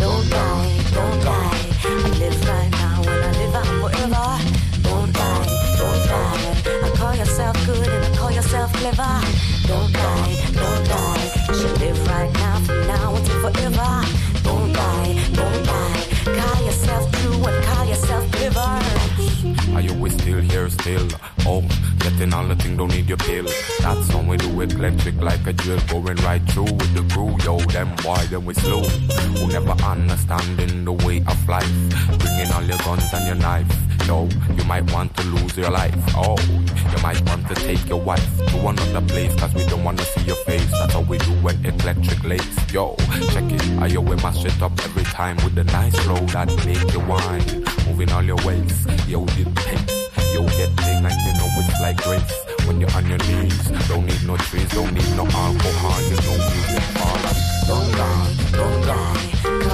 [0.00, 1.60] Don't die, don't die.
[1.84, 4.26] I live right now and I live out forever.
[4.88, 5.44] Don't die,
[5.76, 6.80] don't die.
[6.80, 9.20] I call yourself good and I call yourself clever.
[9.68, 11.44] Don't die, don't die.
[11.46, 13.92] You should live right now from now until forever.
[14.44, 16.40] Don't die, don't die.
[16.40, 18.80] Call yourself true and call yourself clever.
[19.76, 21.08] Are you still here still?
[22.20, 23.46] All the thing, don't need your pill.
[23.80, 27.34] That's how we do it, electric like a drill, going right through with the crew.
[27.42, 28.82] Yo, them boy, them we slow.
[28.82, 31.72] Who never understanding the way of life.
[32.18, 33.66] Bringing all your guns and your knife.
[34.06, 35.94] Yo, you might want to lose your life.
[36.14, 36.36] Oh,
[36.92, 40.24] you might want to take your wife to another place, cause we don't wanna see
[40.24, 40.70] your face.
[40.72, 42.72] That's how we do it, electric lace.
[42.72, 42.96] Yo,
[43.32, 43.62] check it.
[43.80, 47.64] I we mash it up every time with the nice flow that make you wine.
[47.88, 48.86] Moving all your ways.
[49.08, 50.10] Yo, the pace.
[50.34, 52.22] Yo, get like you know it's like grace.
[52.66, 56.36] When you're on your knees, don't need no trees, don't need no alcohol, you know
[56.50, 57.18] music fall.
[57.68, 59.30] Don't die, don't die.
[59.68, 59.69] Call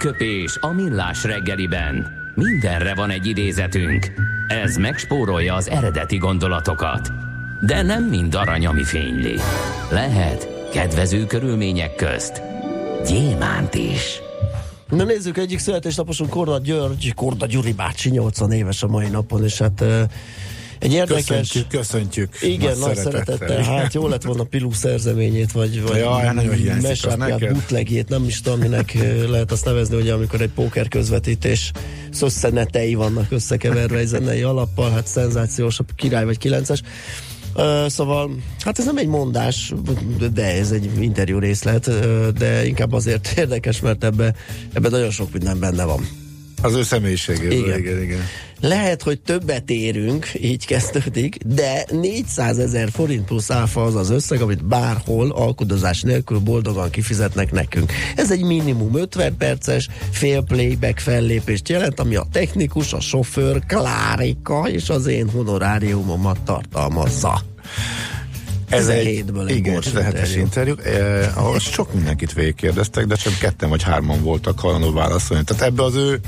[0.00, 2.06] Aranyköpés a millás reggeliben.
[2.34, 4.06] Mindenre van egy idézetünk.
[4.48, 7.10] Ez megspórolja az eredeti gondolatokat.
[7.60, 9.34] De nem mind arany, ami fényli.
[9.90, 12.42] Lehet kedvező körülmények közt
[13.06, 14.20] gyémánt is.
[14.88, 19.58] Na nézzük, egyik születésnaposunk Korda György, Korda Gyuri bácsi, 80 éves a mai napon, és
[19.58, 19.84] hát
[20.80, 21.26] egy érdekes...
[21.26, 22.42] Köszöntjük, köszöntjük.
[22.42, 23.62] Igen, nagy, szeretettel.
[23.62, 27.52] Hát jó lett volna Pilú szerzeményét, vagy, vagy Jaj, nagyon hiányzik az mesapját, neked.
[27.52, 28.96] bootlegjét, nem is tudom, minek
[29.28, 31.72] lehet azt nevezni, hogy amikor egy póker közvetítés
[32.10, 36.82] szösszenetei vannak összekeverve egy zenei alappal, hát szenzációs, a király vagy kilences.
[37.54, 38.30] Uh, szóval,
[38.64, 39.72] hát ez nem egy mondás,
[40.32, 41.90] de ez egy interjú részlet,
[42.38, 44.34] de inkább azért érdekes, mert ebbe,
[44.72, 46.19] ebbe nagyon sok minden benne van.
[46.62, 47.78] Az ő személyiségéből, Igen.
[47.78, 48.20] igen, igen.
[48.60, 54.40] Lehet, hogy többet érünk, így kezdődik, de 400 ezer forint plusz áfa az az összeg,
[54.40, 57.92] amit bárhol alkudozás nélkül boldogan kifizetnek nekünk.
[58.16, 64.68] Ez egy minimum 50 perces fél playback fellépést jelent, ami a technikus, a sofőr, Klárika
[64.68, 67.42] és az én honoráriumomat tartalmazza.
[68.68, 73.68] Ez egy, 17-ből egy igen, lehetes interjú, eh, ahol sok mindenkit végigkérdeztek, de csak ketten
[73.68, 75.44] vagy hárman voltak hajlandó válaszolni.
[75.44, 76.20] Tehát ebbe az ő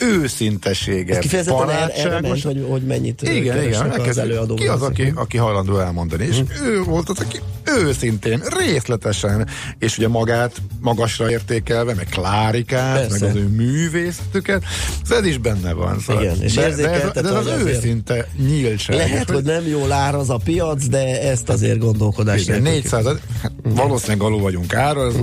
[0.00, 4.54] őszintesége, Ez kifejezetten erre ment, hogy, hogy mennyit igen, igen, az előadó.
[4.54, 10.08] ki az, aki, aki hajlandó elmondani, és ő volt az, aki őszintén, részletesen, és ugye
[10.08, 13.18] magát magasra értékelve, meg Klárikát, Persze.
[13.26, 14.64] meg az ő művészetüket,
[15.10, 16.00] ez is benne van.
[16.00, 18.96] Szóval Igen, és de, de, ez, de ez az őszinte nyíltság.
[18.96, 23.04] Lehet, hogy nem jól áraz a piac, de ezt azért gondolkodás Igen, nélkül 400,
[23.42, 25.14] hát valószínűleg alul vagyunk ára, ez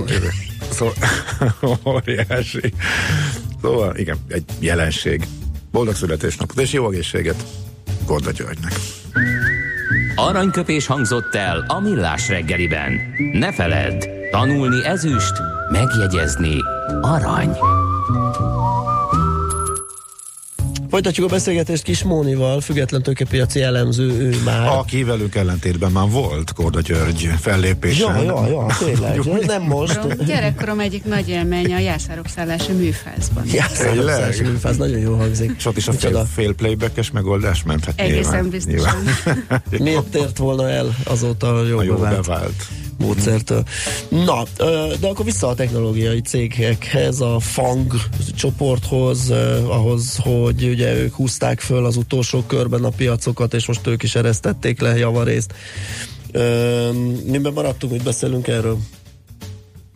[0.70, 0.94] szóval
[1.94, 2.72] óriási.
[3.62, 5.26] Szóval igen, egy jelenség.
[5.70, 7.44] Boldog születésnapot és jó egészséget
[8.06, 8.72] Gorda Györgynek.
[10.14, 13.00] Aranyköpés hangzott el a millás reggeliben.
[13.32, 15.32] Ne feledd, tanulni ezüst,
[15.70, 16.56] megjegyezni
[17.00, 17.56] arany.
[20.96, 24.66] Folytatjuk a beszélgetést Kis Mónival, független tőkepiaci elemző, ő már.
[24.68, 28.16] Aki velünk ellentétben már volt Gorda György fellépésen.
[28.16, 29.20] Ja, ja, ja, tényleg.
[29.46, 29.92] Nem most.
[29.92, 33.44] Gyerekkorom, gyerekkorom egyik nagy élménye a jászárok szállása műfázban.
[33.52, 34.52] Jászárokszási Tényleg?
[34.52, 35.52] műfáz, nagyon jó hangzik.
[35.56, 37.84] És ott is a fél, fél playbackes megoldás ment.
[37.84, 39.02] Hát Egészen nyilván, biztosan.
[39.04, 39.62] nyilván.
[39.78, 42.66] Miért tért volna el azóta jó, A jó bevált bevált.
[42.98, 43.64] Módszertől.
[44.08, 44.42] Na,
[45.00, 47.92] de akkor vissza a technológiai cégekhez, a FANG
[48.36, 49.30] csoporthoz,
[49.66, 54.14] ahhoz, hogy ugye ők húzták föl az utolsó körben a piacokat, és most ők is
[54.14, 55.54] eresztették le javarészt.
[57.26, 58.78] Miben maradtunk, hogy beszélünk erről?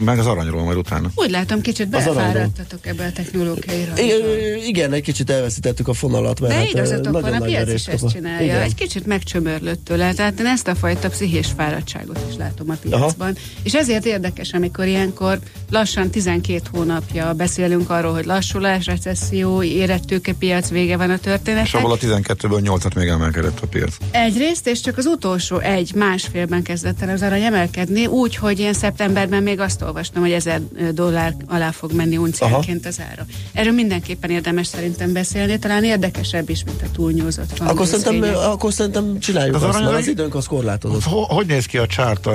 [0.05, 1.11] Meg az aranyról majd utána.
[1.15, 6.41] Úgy látom, kicsit belefáradtatok ebbe a technológiai I- Igen, egy kicsit elveszítettük a fonalat.
[6.41, 8.47] Mert De hát, igazatok van, a piac is ezt csinálja.
[8.47, 8.61] Igen.
[8.63, 13.29] Egy kicsit megcsömörlött tőle, tehát én ezt a fajta pszichész fáradtságot is látom a piacban.
[13.29, 13.37] Aha.
[13.63, 15.39] És ezért érdekes, amikor ilyenkor
[15.71, 21.67] lassan 12 hónapja beszélünk arról, hogy lassulás, recesszió, érett piac, vége van a történetnek.
[21.67, 23.97] És abból a 12-ből 8-at még emelkedett a piac.
[24.11, 28.73] Egyrészt, és csak az utolsó egy, másfélben kezdett el az arany emelkedni, úgy, hogy én
[28.73, 30.61] szeptemberben még azt olvastam, hogy ezer
[30.93, 33.27] dollár alá fog menni unciánként az ára.
[33.53, 39.19] Erről mindenképpen érdemes szerintem beszélni, talán érdekesebb is, mint a túlnyúzott akkor szerintem, akkor szerintem
[39.19, 41.03] csináljuk az azt, mert az időnk az korlátozott.
[41.29, 42.35] Hogy néz ki a csárt, uh,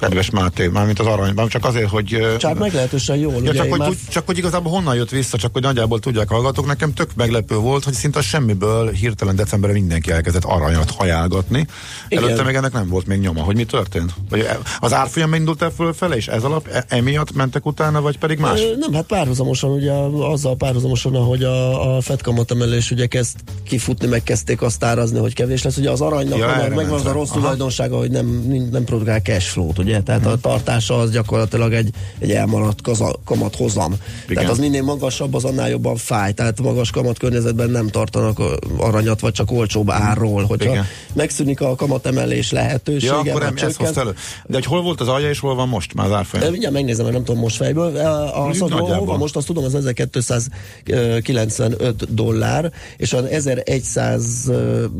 [0.00, 2.36] kedves Máté, mármint az aranyban, csak azért, hogy...
[2.38, 3.42] Csárt meglehetősen jól.
[3.42, 3.90] Ja, csak, hogy, már...
[4.08, 7.84] csak hogy igazából honnan jött vissza, csak hogy nagyjából tudják hallgatók, nekem tök meglepő volt,
[7.84, 11.66] hogy szinte semmiből hirtelen decemberben mindenki elkezdett aranyat hajálgatni.
[12.08, 12.24] Igen.
[12.24, 14.14] Előtte még ennek nem volt még nyoma, hogy mi történt?
[14.30, 15.70] Vagy az árfolyam indult el
[16.08, 18.60] fölfele, és ez alap e, emiatt mentek utána, vagy pedig más?
[18.78, 24.62] Nem, hát párhuzamosan, ugye azzal párhuzamosan, ahogy a, a FED kamatemelés ugye kezd kifutni, megkezdték
[24.62, 25.76] azt árazni, hogy kevés lesz.
[25.76, 28.26] Ugye az aranynak ja, megvan az a rossz tulajdonsága, hogy nem,
[28.70, 30.00] nem produkál cash flow-t, ugye?
[30.00, 30.32] Tehát hmm.
[30.32, 33.92] a tartása az gyakorlatilag egy, egy elmaradt kaza, kamat hozam.
[34.24, 34.34] Igen.
[34.34, 36.32] Tehát az minél magasabb, az annál jobban fáj.
[36.32, 38.38] Tehát magas kamat környezetben nem tartanak
[38.76, 40.44] aranyat, vagy csak olcsóbb árról.
[40.44, 40.86] Hogyha Igen.
[41.12, 44.14] megszűnik a kamatemelés lehetősége, ja, akkor nem, ez elő.
[44.46, 46.50] De hogy hol volt az alja, és hol van most már az árfolyam?
[46.50, 47.96] Mindjárt megnézem, mert nem tudom most fejből.
[47.96, 48.50] A,
[48.94, 54.50] hova most azt tudom, az 1295 dollár, és az 1100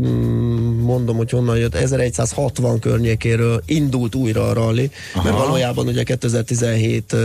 [0.01, 5.25] mm, mondom, hogy honnan jött, 1160 környékéről indult újra a rally, Aha.
[5.25, 7.17] mert valójában ugye 2017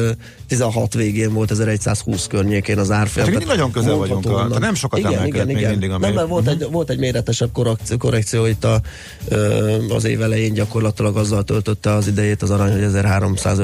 [0.47, 3.29] 16 végén volt 1120 környékén az árfolyam.
[3.29, 5.69] Tehát nagyon közel vagyunk, a, nem sokat igen, igen, igen.
[5.69, 6.61] mindig a Nem, mert volt, uh-huh.
[6.61, 8.81] egy, volt egy méretesebb korrekció, korrekció itt a,
[9.89, 12.83] az év elején gyakorlatilag azzal töltötte az idejét az arany, hogy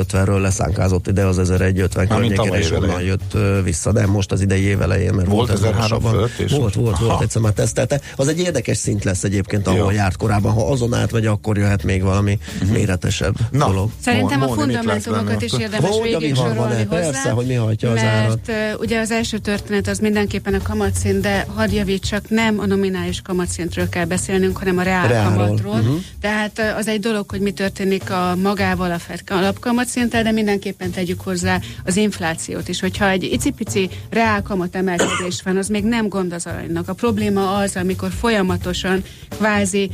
[0.08, 4.82] 1350-ről leszánkázott ide az 1150 környékén, és onnan jött vissza, de most az idei év
[4.82, 6.52] elején, mert volt, volt 1003 fölött is?
[6.52, 7.06] Volt, volt, Aha.
[7.06, 8.02] volt, egyszer már tesztelte.
[8.16, 9.90] Az egy érdekes szint lesz egyébként, ahol Jó.
[9.90, 10.52] járt korábban.
[10.52, 12.72] Ha azon átmegy, akkor jöhet még valami uh-huh.
[12.72, 13.90] méretesebb Na, dolog.
[14.02, 17.00] Szerintem a fundamentumokat is érdemes végig sorolni hozzá.
[17.02, 18.40] Persze, hogy mi hajtja az árat.
[18.48, 23.22] Mert ugye az első történet az mindenképpen a kamatszint, de hadd javítsak, nem a nominális
[23.22, 25.46] kamatszintről kell beszélnünk, hanem a reál Reálról.
[25.46, 25.74] kamatról.
[25.74, 26.00] Uh-huh.
[26.22, 29.24] Tehát az egy dolog, hogy mi történik a magával a Fed
[29.80, 32.80] alapkamatszinttel, de mindenképpen tegyük hozzá az inflációt is.
[32.80, 36.88] Hogyha egy icipici reál kamat emelkedés van, az még nem gond az aranynak.
[36.88, 39.90] A probléma az, amikor folyamatosan kvázi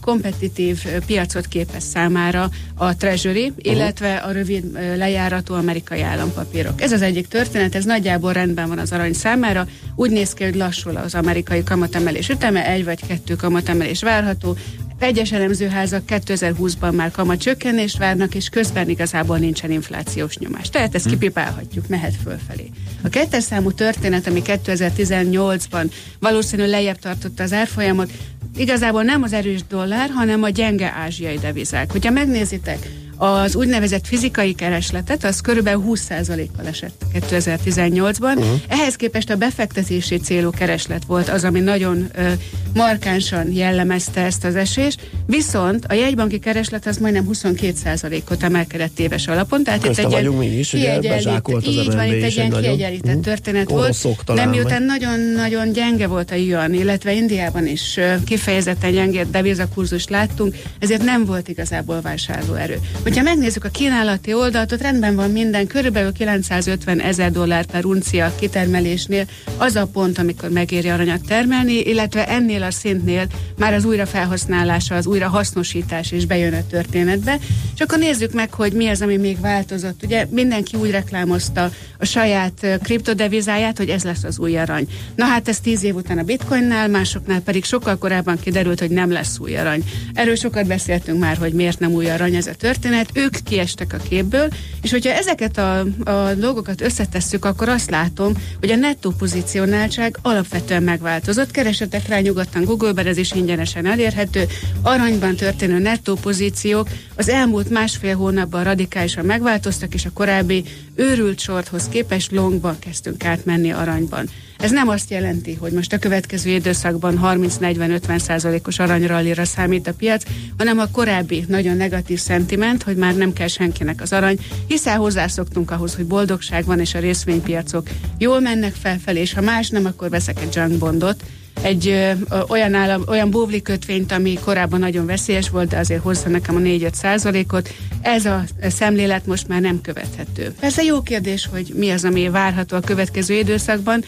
[0.00, 4.64] kompetitív piacot képez számára a treasury, illetve a rövid
[4.96, 6.82] lejáratú amerikai állampapírok.
[6.82, 9.66] Ez az egyik történet, ez nagyjából rendben van az arany számára.
[9.94, 14.56] Úgy néz ki, hogy lassul az amerikai kamatemelés üteme, egy vagy kettő kamatemelés várható.
[14.98, 20.68] Egyes elemzőházak 2020-ban már kamat csökkenést várnak, és közben igazából nincsen inflációs nyomás.
[20.68, 21.10] Tehát ezt hm.
[21.10, 22.70] kipipálhatjuk, mehet fölfelé.
[23.02, 28.10] A kettes számú történet, ami 2018-ban valószínűleg lejjebb tartotta az árfolyamot,
[28.56, 31.90] igazából nem az erős dollár, hanem a gyenge ázsiai devizák.
[31.90, 32.88] Hogyha megnézitek,
[33.18, 38.36] az úgynevezett fizikai keresletet, az körülbelül 20%-kal esett 2018-ban.
[38.36, 38.60] Uh-huh.
[38.68, 42.32] Ehhez képest a befektetési célú kereslet volt az, ami nagyon ö,
[42.74, 49.64] markánsan jellemezte ezt az esést, viszont a jegybanki kereslet az majdnem 22%-ot emelkedett éves alapon.
[49.64, 51.28] Tehát Közte itt egy vagyunk mi is, ugye az
[51.66, 53.24] így van, itt egy ilyen kiegyenlített uh-huh.
[53.24, 54.06] történet volt.
[54.26, 61.04] Nem miután nagyon-nagyon gyenge volt a yuan, illetve Indiában is kifejezetten gyenge devizakurzus láttunk, ezért
[61.04, 62.78] nem volt igazából vásárlóerő.
[63.08, 68.32] Hogyha megnézzük a kínálati oldalt, ott rendben van minden, körülbelül 950 ezer dollár per uncia
[68.38, 74.94] kitermelésnél az a pont, amikor megéri aranyat termelni, illetve ennél a szintnél már az újrafelhasználása,
[74.94, 77.38] az újrahasznosítás is bejön a történetbe.
[77.74, 80.02] És akkor nézzük meg, hogy mi az, ami még változott.
[80.02, 84.86] Ugye mindenki úgy reklámozta a saját kriptodevizáját, hogy ez lesz az új arany.
[85.16, 89.12] Na hát ez tíz év után a bitcoinnál, másoknál pedig sokkal korábban kiderült, hogy nem
[89.12, 89.84] lesz új arany.
[90.14, 93.92] Erről sokat beszéltünk már, hogy miért nem új arany ez a történet történet, ők kiestek
[93.92, 94.48] a képből,
[94.82, 100.82] és hogyha ezeket a, a dolgokat összetesszük, akkor azt látom, hogy a nettó pozícionáltság alapvetően
[100.82, 101.50] megváltozott.
[101.50, 104.46] Keresetek rá nyugodtan Google-ben, ez is ingyenesen elérhető.
[104.82, 111.88] aranyban történő nettó pozíciók az elmúlt másfél hónapban radikálisan megváltoztak, és a korábbi őrült sorthoz
[111.88, 114.28] képest longban kezdtünk átmenni aranyban.
[114.60, 120.22] Ez nem azt jelenti, hogy most a következő időszakban 30-40-50 százalékos aranyrallira számít a piac,
[120.58, 125.70] hanem a korábbi nagyon negatív szentiment, hogy már nem kell senkinek az arany, hiszen hozzászoktunk
[125.70, 127.88] ahhoz, hogy boldogság van, és a részvénypiacok
[128.18, 131.22] jól mennek felfelé, és ha más nem, akkor veszek egy junk bondot,
[131.62, 132.10] egy ö,
[132.48, 136.60] olyan, állam, olyan bóvli kötvényt, ami korábban nagyon veszélyes volt, de azért hozza nekem a
[136.60, 137.74] 4-5 százalékot.
[138.02, 140.54] Ez a szemlélet most már nem követhető.
[140.60, 144.04] Persze jó kérdés, hogy mi az, ami várható a következő időszakban.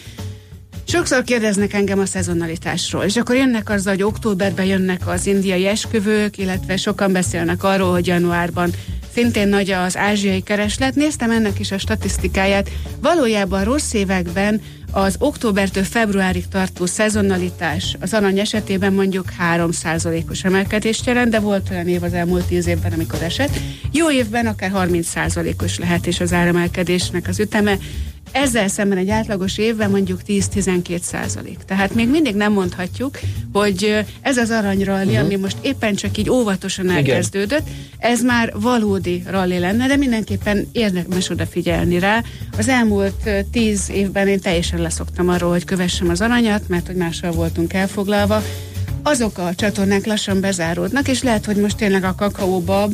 [0.91, 6.37] Sokszor kérdeznek engem a szezonalitásról, és akkor jönnek azzal, hogy októberben jönnek az indiai esküvők,
[6.37, 8.71] illetve sokan beszélnek arról, hogy januárban
[9.13, 10.95] szintén nagy az ázsiai kereslet.
[10.95, 12.69] Néztem ennek is a statisztikáját.
[13.01, 14.61] Valójában rossz években
[14.91, 19.25] az októbertől februárig tartó szezonalitás az arany esetében mondjuk
[19.55, 23.59] 3%-os emelkedést jelent, de volt olyan év az elmúlt 10 évben, amikor esett.
[23.91, 27.77] Jó évben akár 30%-os lehet és az áremelkedésnek az üteme.
[28.31, 31.57] Ezzel szemben egy átlagos évben mondjuk 10-12 százalék.
[31.65, 33.19] Tehát még mindig nem mondhatjuk,
[33.53, 35.25] hogy ez az aranyralli, uh-huh.
[35.25, 37.67] ami most éppen csak így óvatosan elkezdődött,
[37.97, 42.23] ez már valódi ralli lenne, de mindenképpen érdemes odafigyelni rá.
[42.57, 47.31] Az elmúlt 10 évben én teljesen leszoktam arról, hogy kövessem az aranyat, mert hogy mással
[47.31, 48.43] voltunk elfoglalva.
[49.03, 52.93] Azok a csatornák lassan bezáródnak, és lehet, hogy most tényleg a kakaóbab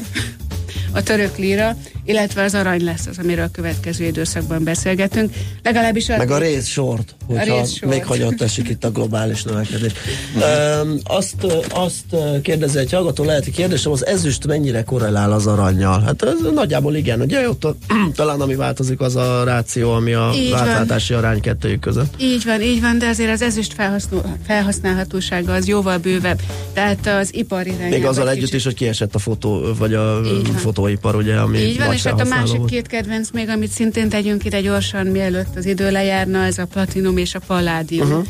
[0.92, 5.34] a török líra, illetve az arany lesz az, amiről a következő időszakban beszélgetünk.
[5.64, 7.92] Legalábbis Meg a részsort, hogyha részsort.
[7.94, 9.92] még hagyott esik itt a globális növekedés.
[10.36, 11.36] um, azt,
[11.70, 12.06] azt
[12.42, 16.02] kérdezi egy hallgató, lehet kérdésem, az ezüst mennyire korrelál az aranyjal?
[16.02, 17.76] Hát ez nagyjából igen, ugye ott a,
[18.16, 20.60] talán ami változik az a ráció, ami a Így van.
[20.60, 22.14] átváltási arány kettőjük között.
[22.22, 26.42] Így van, így van, de azért az ezüst felhasznál, felhasználhatósága az jóval bővebb.
[26.74, 29.94] Tehát az ipar irányába Még azzal egy együtt kicsit- is, hogy kiesett a fotó, vagy
[29.94, 30.56] a van.
[30.68, 32.70] Fotóipar, ugye, ami Így van, és hát a másik volt.
[32.70, 37.18] két kedvenc még, amit szintén tegyünk ide gyorsan, mielőtt az idő lejárna, ez a platinum
[37.18, 38.08] és a palládium.
[38.08, 38.26] Uh-huh.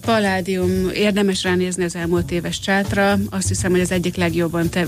[0.00, 4.86] Palládium, érdemes ránézni az elmúlt éves csátra, azt hiszem, hogy az egyik legjobban te,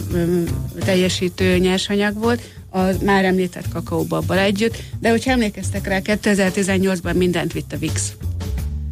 [0.84, 7.72] teljesítő nyersanyag volt, a már említett kakaóbabbal együtt, de hogyha emlékeztek rá, 2018-ban mindent vitt
[7.72, 8.12] a VIX.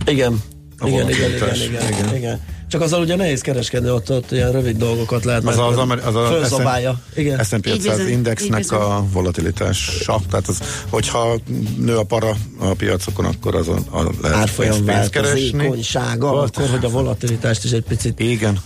[0.07, 0.43] Igen.
[0.79, 2.41] A Igen, igen, igen, igen, igen, Igen.
[2.75, 6.15] Csak azzal ugye nehéz kereskedni, ott, ott ilyen rövid dolgokat lehet, Az az, az, az
[6.15, 7.01] a fölzabálja.
[7.15, 7.45] Igen.
[7.45, 10.21] S&P Így 500 bizony, így indexnek a volatilitása.
[10.31, 11.39] Tehát az, hogyha
[11.77, 15.69] nő a para a piacokon, akkor azon a lehet árfolyam pénzt keresni.
[16.19, 16.57] Volt.
[16.57, 18.59] akkor, hogy a volatilitást is egy picit Igen.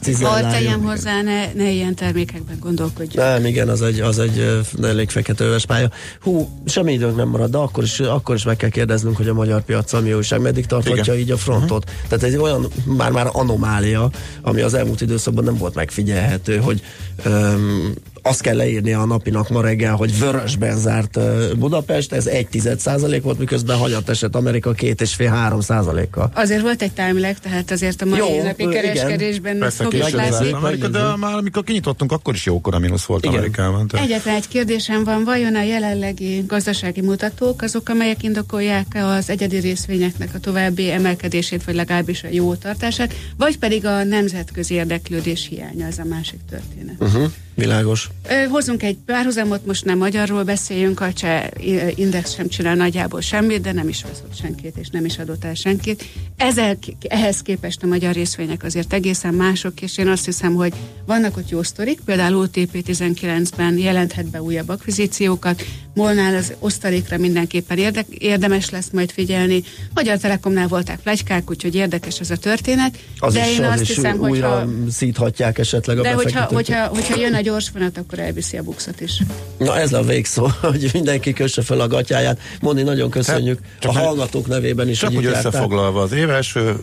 [0.50, 3.28] tegyem hozzá, ne, ne ilyen termékekben gondolkodjunk.
[3.28, 5.90] Nem, igen, az egy, az egy elég feketőves pálya.
[6.20, 9.34] Hú, semmi időnk nem marad, de akkor is, akkor is meg kell kérdeznünk, hogy a
[9.34, 11.24] magyar piac mi újság, meddig tarthatja Igen.
[11.24, 11.84] így a frontot.
[11.84, 12.08] Uh-huh.
[12.08, 13.97] Tehát egy olyan már-már anomália,
[14.42, 16.82] ami az elmúlt időszakban nem volt megfigyelhető, hogy
[17.24, 21.18] öm, azt kell leírni a napinak ma reggel, hogy vörösben zárt
[21.58, 26.30] Budapest, ez egy tized százalék volt, miközben hagyat esett Amerika két és fél három százalékkal.
[26.34, 30.14] Azért volt egy timelag, tehát azért a mai Jó, napi kereskedésben Persze fog is később
[30.14, 30.52] látni.
[30.52, 33.36] Amerika, de már amikor kinyitottunk, akkor is jókora mínusz volt Igen.
[33.36, 33.86] Amerikában.
[33.86, 39.58] Tehát Egyetlen egy kérdésem van, vajon a jelenlegi gazdasági mutatók azok, amelyek indokolják az egyedi
[39.58, 45.86] részvényeknek a további emelkedését, vagy legalábbis a jó tartását, vagy pedig a nemzetközi érdeklődés hiánya,
[45.86, 46.96] ez a másik történet.
[46.98, 47.32] Uh-huh.
[47.58, 48.08] Világos.
[48.28, 51.46] Ö, Hozzunk egy párhuzamot, most nem magyarról beszéljünk, a cseh
[51.94, 55.54] index sem csinál nagyjából semmit, de nem is hozott senkit, és nem is adott el
[55.54, 56.04] senkit.
[56.36, 56.78] Ezzel,
[57.08, 60.72] ehhez képest a magyar részvények azért egészen mások, és én azt hiszem, hogy
[61.06, 65.62] vannak ott jó sztorik, például OTP 19-ben jelenthet be újabb akvizíciókat,
[65.98, 69.62] Molnál az osztalékra mindenképpen érde, érdemes lesz majd figyelni.
[69.94, 72.98] Magyar Telekomnál voltak plegykák, úgyhogy érdekes ez a történet.
[73.18, 76.42] Az de is, én az azt is hiszem, újra hogyha, szíthatják esetleg a de hogyha,
[76.42, 79.22] hogyha, hogyha jön a gyors vonat, akkor elviszi a bukszot is.
[79.58, 82.40] Na ez a végszó, hogy mindenki kösse fel a gatyáját.
[82.60, 86.76] Moni, nagyon köszönjük Csak a hallgatók nevében is, Csak hogy úgy összefoglalva, az év első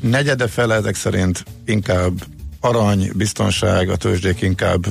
[0.00, 2.12] negyede fele ezek szerint inkább
[2.60, 4.86] arany, biztonság, a tőzsdék inkább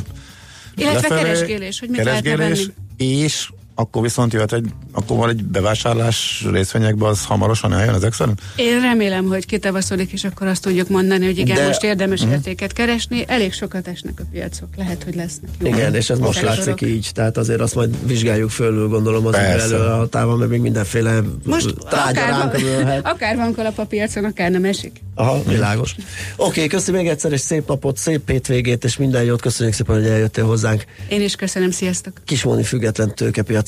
[0.76, 2.55] Illetve lefelé, keresgélés, hogy mit lehetne
[2.98, 8.14] keresgélés, és akkor viszont jöhet egy, akkor van egy bevásárlás részvényekbe, az hamarosan eljön ezek
[8.14, 8.42] szerint?
[8.56, 12.36] Én remélem, hogy kitavaszodik, és akkor azt tudjuk mondani, hogy igen, De- most érdemes uh-huh.
[12.36, 13.24] értéket keresni.
[13.28, 14.68] Elég sokat esnek a piacok.
[14.78, 15.68] Lehet, hogy lesznek jó.
[15.68, 19.44] Igen, és ez most látszik így, tehát azért azt majd vizsgáljuk fölül, gondolom az idő
[19.44, 19.76] Persze.
[19.76, 23.08] előrehatában, mert még mindenféle Most trágya akár, ömölhet.
[23.14, 25.02] akár van kalap a piacon, akár nem esik.
[25.16, 25.96] Aha, világos.
[26.36, 29.96] Oké, okay, köszönöm még egyszer, és szép napot, szép hétvégét, és minden jót, köszönjük szépen,
[29.96, 30.86] hogy eljöttél hozzánk.
[31.10, 32.14] Én is köszönöm, sziasztok!
[32.26, 33.16] Kismóni független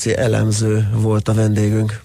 [0.00, 2.00] tőkepiaci elemző volt a vendégünk.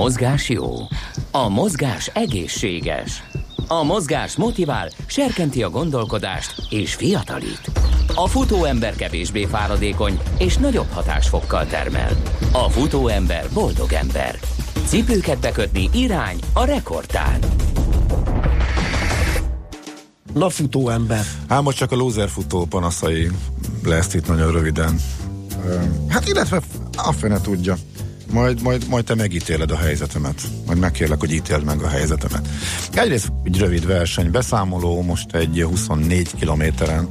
[0.00, 0.74] Mozgás jó.
[1.30, 3.22] A mozgás egészséges.
[3.68, 7.70] A mozgás motivál, serkenti a gondolkodást és fiatalít.
[8.14, 12.10] A futóember kevésbé fáradékony és nagyobb hatásfokkal termel.
[12.52, 14.38] A futóember boldog ember.
[14.86, 17.38] Cipőket bekötni irány a rekordtán.
[20.34, 21.24] Na futó ember.
[21.48, 23.30] Hát most csak a loser futó panaszai
[23.84, 25.00] lesz itt nagyon röviden.
[26.08, 26.60] Hát illetve
[26.96, 27.76] a fene tudja.
[28.30, 30.40] Majd, majd, majd te megítéled a helyzetemet.
[30.66, 32.48] Majd megkérlek, hogy ítéld meg a helyzetemet.
[32.92, 37.08] Egyrészt egy rövid verseny beszámoló, most egy 24 kilométeren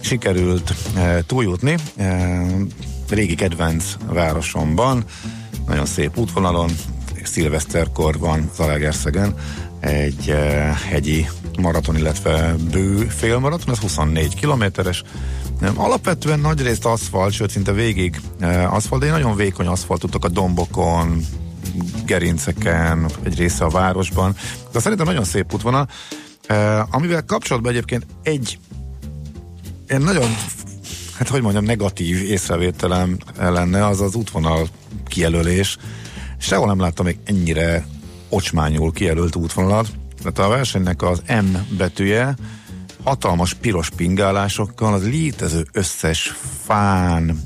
[0.00, 1.74] sikerült e, túljutni.
[1.96, 2.44] E,
[3.08, 5.04] régi kedvenc városomban,
[5.66, 6.70] nagyon szép útvonalon,
[7.22, 9.34] szilveszterkor van Zalaegerszegen
[9.80, 10.34] egy e,
[10.88, 11.26] hegyi
[11.56, 15.02] maraton, illetve bő félmaraton, ez 24 kilométeres.
[15.74, 20.28] Alapvetően nagy részt aszfalt, sőt szinte végig e, aszfalt, de egy nagyon vékony aszfaltutok a
[20.28, 21.20] dombokon,
[22.06, 24.36] gerinceken, egy része a városban.
[24.72, 25.88] De szerintem nagyon szép útvonal,
[26.46, 28.58] e, amivel kapcsolatban egyébként egy
[29.88, 30.30] én nagyon,
[31.18, 34.68] hát hogy mondjam, negatív észrevételem lenne az az útvonal
[35.04, 35.76] kijelölés.
[36.38, 37.86] Sehol nem láttam még ennyire
[38.28, 39.88] ocsmányul kijelölt útvonalat.
[40.32, 42.34] Tehát a versenynek az M betűje
[43.02, 47.40] hatalmas piros pingálásokkal az létező összes fán,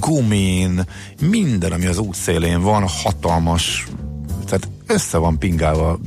[0.00, 0.86] gumin,
[1.20, 3.86] minden, ami az út szélén van, hatalmas,
[4.46, 5.98] tehát össze van pingálva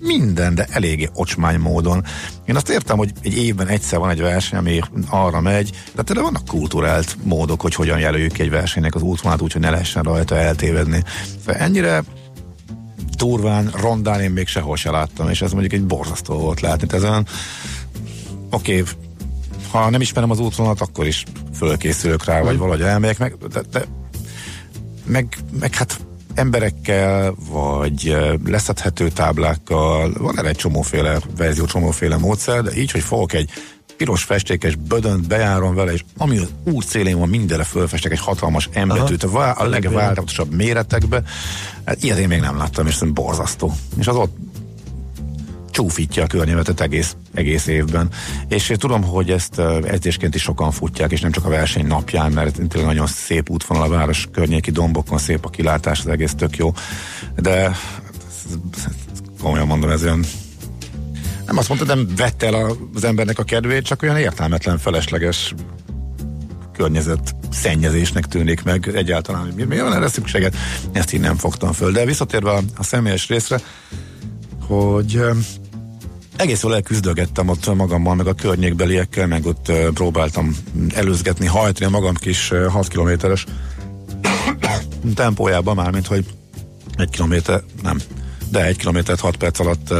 [0.00, 2.04] minden, de eléggé ocsmány módon.
[2.44, 6.24] Én azt értem, hogy egy évben egyszer van egy verseny, ami arra megy, de tényleg
[6.24, 11.02] vannak kulturált módok, hogy hogyan jelöljük egy versenynek az útvonalát, úgyhogy ne lehessen rajta eltévedni.
[11.38, 12.04] Szóval ennyire
[13.18, 16.86] durván, rondán én még sehol se láttam, és ez mondjuk egy borzasztó volt látni.
[16.86, 17.26] Tehát ezen,
[18.50, 18.92] oké, okay,
[19.70, 23.84] ha nem ismerem az útvonalat, akkor is fölkészülök rá, vagy valahogy elmegyek meg, de, de
[25.04, 26.00] meg, meg hát
[26.34, 33.32] emberekkel, vagy leszedhető táblákkal, van erre egy csomóféle verzió, csomóféle módszer, de így, hogy fogok
[33.32, 33.50] egy
[33.98, 38.68] piros festékes bödönt bejárom vele, és ami az út szélén van, mindenre fölfestek egy hatalmas
[38.72, 41.22] embetűt, a, a legváltozatosabb méretekbe.
[41.84, 43.72] Hát ilyet én még nem láttam, és szerintem borzasztó.
[43.98, 44.36] És az ott
[45.70, 48.08] csúfítja a környezetet egész, egész évben.
[48.48, 52.32] És én tudom, hogy ezt edzésként is sokan futják, és nem csak a verseny napján,
[52.32, 56.56] mert tényleg nagyon szép útvonal a város környéki dombokon, szép a kilátás, az egész tök
[56.56, 56.72] jó.
[57.36, 57.76] De
[59.40, 60.24] komolyan mondom, ez olyan
[61.48, 65.54] nem azt mondta, nem vette el az embernek a kedvét, csak olyan értelmetlen, felesleges
[66.72, 70.56] környezet szennyezésnek tűnik meg egyáltalán, hogy mi, mi van erre szükséget,
[70.92, 71.92] ezt így nem fogtam föl.
[71.92, 73.60] De visszatérve a, a személyes részre,
[74.66, 75.20] hogy
[76.36, 80.56] egész jól elküzdögettem ott magammal, meg a környékbeliekkel, meg ott próbáltam
[80.94, 83.44] előzgetni, hajtani a magam kis uh, 6 kilométeres
[85.14, 86.24] tempójában már, mint hogy
[86.96, 88.00] egy kilométer, nem,
[88.50, 89.98] de egy kilométert 6 perc alatt uh,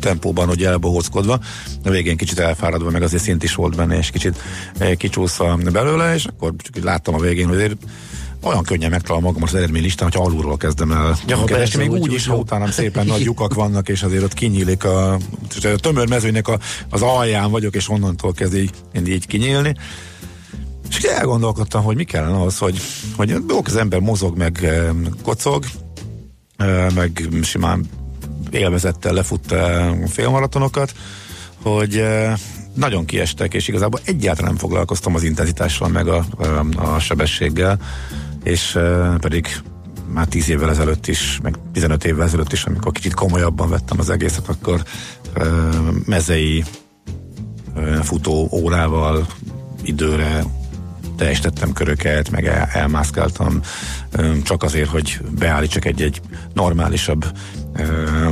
[0.00, 1.40] tempóban, hogy elbohózkodva,
[1.84, 4.42] a végén kicsit elfáradva, meg azért szint is volt benne, és kicsit
[4.80, 7.76] uh, kicsúszva belőle, és akkor csak láttam a végén, hogy azért
[8.42, 12.12] olyan könnyen megtalálom magam az eredménylistán, hogy alulról kezdem el ja, keresni, még úgy, úgy
[12.12, 15.18] is, ha utánam szépen nagy lyukak vannak, és azért ott kinyílik a, a
[15.80, 16.58] tömör mezőnek a,
[16.90, 18.70] az alján vagyok, és onnantól kezd így,
[19.06, 19.74] így kinyílni.
[20.88, 22.80] És elgondolkodtam, hogy mi kellene az, hogy,
[23.16, 24.68] hogy jó, az ember mozog, meg
[25.22, 25.64] kocog,
[26.94, 27.88] meg simán
[28.50, 29.54] élvezettel lefut
[30.06, 30.94] félmaratonokat,
[31.62, 32.04] hogy
[32.74, 36.24] nagyon kiestek, és igazából egyáltalán nem foglalkoztam az intenzitással, meg a,
[36.76, 37.80] a, sebességgel,
[38.42, 38.78] és
[39.18, 39.46] pedig
[40.12, 44.10] már 10 évvel ezelőtt is, meg 15 évvel ezelőtt is, amikor kicsit komolyabban vettem az
[44.10, 44.82] egészet, akkor
[46.06, 46.64] mezei
[48.02, 49.26] futó órával
[49.82, 50.44] időre
[51.20, 53.60] teljesítettem köröket, meg el, elmászkáltam
[54.42, 56.20] csak azért, hogy beállítsak egy-egy
[56.52, 57.24] normálisabb,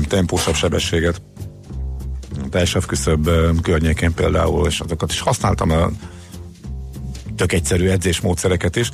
[0.08, 1.22] tempósabb sebességet
[2.50, 3.30] teljesabb küszöbb
[3.62, 5.90] környékén például, és azokat is használtam a
[7.36, 8.90] tök egyszerű edzésmódszereket is.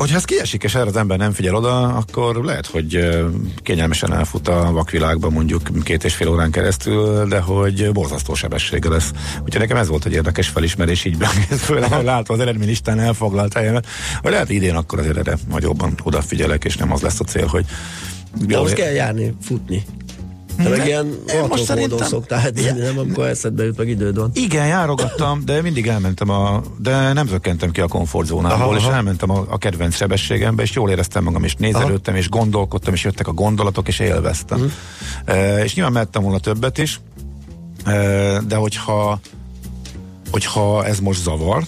[0.00, 3.08] Hogyha ez kiesik, és erre az ember nem figyel oda, akkor lehet, hogy
[3.56, 9.12] kényelmesen elfut a vakvilágba mondjuk két és fél órán keresztül, de hogy borzasztó sebessége lesz.
[9.44, 11.16] Úgyhogy nekem ez volt egy érdekes felismerés, így
[11.68, 13.86] főleg látva az eredménylistán elfoglalt helyemet,
[14.22, 17.64] hogy lehet idén akkor azért erre nagyobban odafigyelek, és nem az lesz a cél, hogy
[18.46, 19.84] de ahhoz kell járni, futni.
[20.56, 22.06] Te meg ilyen most szerintem...
[22.06, 24.30] szoktál edzeni, nem amikor eszedbe jut, meg időd van.
[24.34, 28.94] Igen, járogattam, de mindig elmentem a, de nem zökkentem ki a komfortzónából, aha, és aha.
[28.94, 33.28] elmentem a, a kedvenc sebességembe, és jól éreztem magam, és nézelődtem, és gondolkodtam, és jöttek
[33.28, 34.58] a gondolatok, és élveztem.
[34.58, 34.72] Uh-huh.
[35.24, 37.00] E, és nyilván mehettem volna többet is,
[37.84, 37.92] e,
[38.46, 39.20] de hogyha
[40.30, 41.64] hogyha ez most zavar,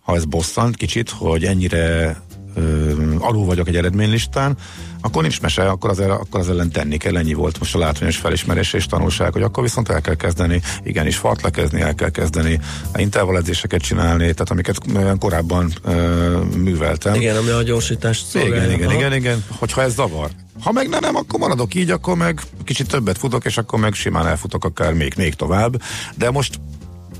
[0.00, 2.16] ha ez bosszant kicsit, hogy ennyire
[2.58, 4.56] ö, alul vagyok egy eredménylistán,
[5.00, 8.16] akkor nincs mese, akkor az, akkor az ellen tenni kell, ennyi volt most a látványos
[8.16, 12.60] felismerés és tanulság, hogy akkor viszont el kell kezdeni, igenis fartlekezni, el kell kezdeni
[12.96, 14.78] intervalledzéseket csinálni, tehát amiket
[15.18, 17.14] korábban ö, műveltem.
[17.14, 18.64] Igen, ami a gyorsítást szolgálja.
[18.64, 20.30] Igen, igen, igen, igen, hogyha ez zavar.
[20.62, 24.26] Ha meg nem, akkor maradok így, akkor meg kicsit többet futok, és akkor meg simán
[24.26, 25.82] elfutok akár még, még tovább.
[26.14, 26.60] De most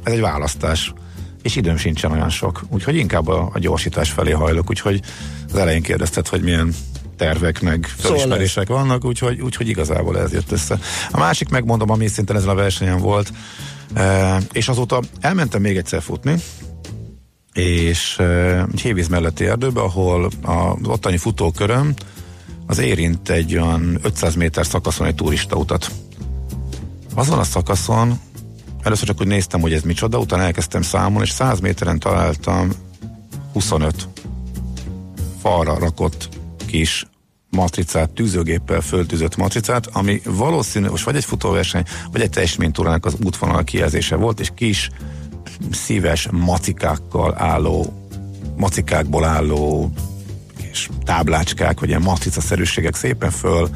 [0.03, 0.93] ez egy választás
[1.43, 5.01] és időm sincsen olyan sok, úgyhogy inkább a, a gyorsítás felé hajlok, úgyhogy
[5.49, 6.75] az elején kérdezted, hogy milyen
[7.17, 10.79] tervek, meg felismerések szóval vannak, úgyhogy, úgyhogy igazából ez jött össze.
[11.11, 13.33] A másik megmondom, ami szintén ezen a versenyen volt,
[13.95, 16.35] e, és azóta elmentem még egyszer futni,
[17.53, 18.25] és e,
[18.73, 21.95] egy hévíz melletti erdőbe, ahol az ottani futóköröm
[22.67, 25.91] az érint egy olyan 500 méter szakaszon egy turista utat.
[27.15, 28.19] Azon a szakaszon
[28.83, 32.71] először csak úgy néztem, hogy ez micsoda, utána elkezdtem számolni, és 100 méteren találtam
[33.53, 34.09] 25
[35.41, 36.29] falra rakott
[36.67, 37.07] kis
[37.51, 43.65] matricát, tűzőgéppel föltűzött matricát, ami valószínű, most vagy egy futóverseny, vagy egy teljesítménytúrának az útvonal
[43.65, 44.91] kijelzése volt, és kis
[45.71, 48.09] szíves macikákkal álló,
[48.57, 49.93] macikákból álló
[50.71, 53.69] és táblácskák, vagy ilyen matricaszerűségek szépen föl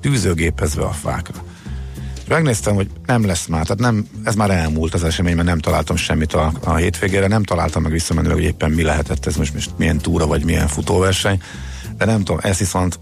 [0.00, 1.42] tűzőgépezve a fákra.
[2.30, 5.96] Megnéztem, hogy nem lesz már, tehát nem, ez már elmúlt az esemény, mert nem találtam
[5.96, 9.70] semmit a, a hétvégére, nem találtam meg visszamenőleg, hogy éppen mi lehetett ez most, most
[9.76, 11.40] milyen túra, vagy milyen futóverseny
[12.00, 12.98] de nem tudom, ez viszont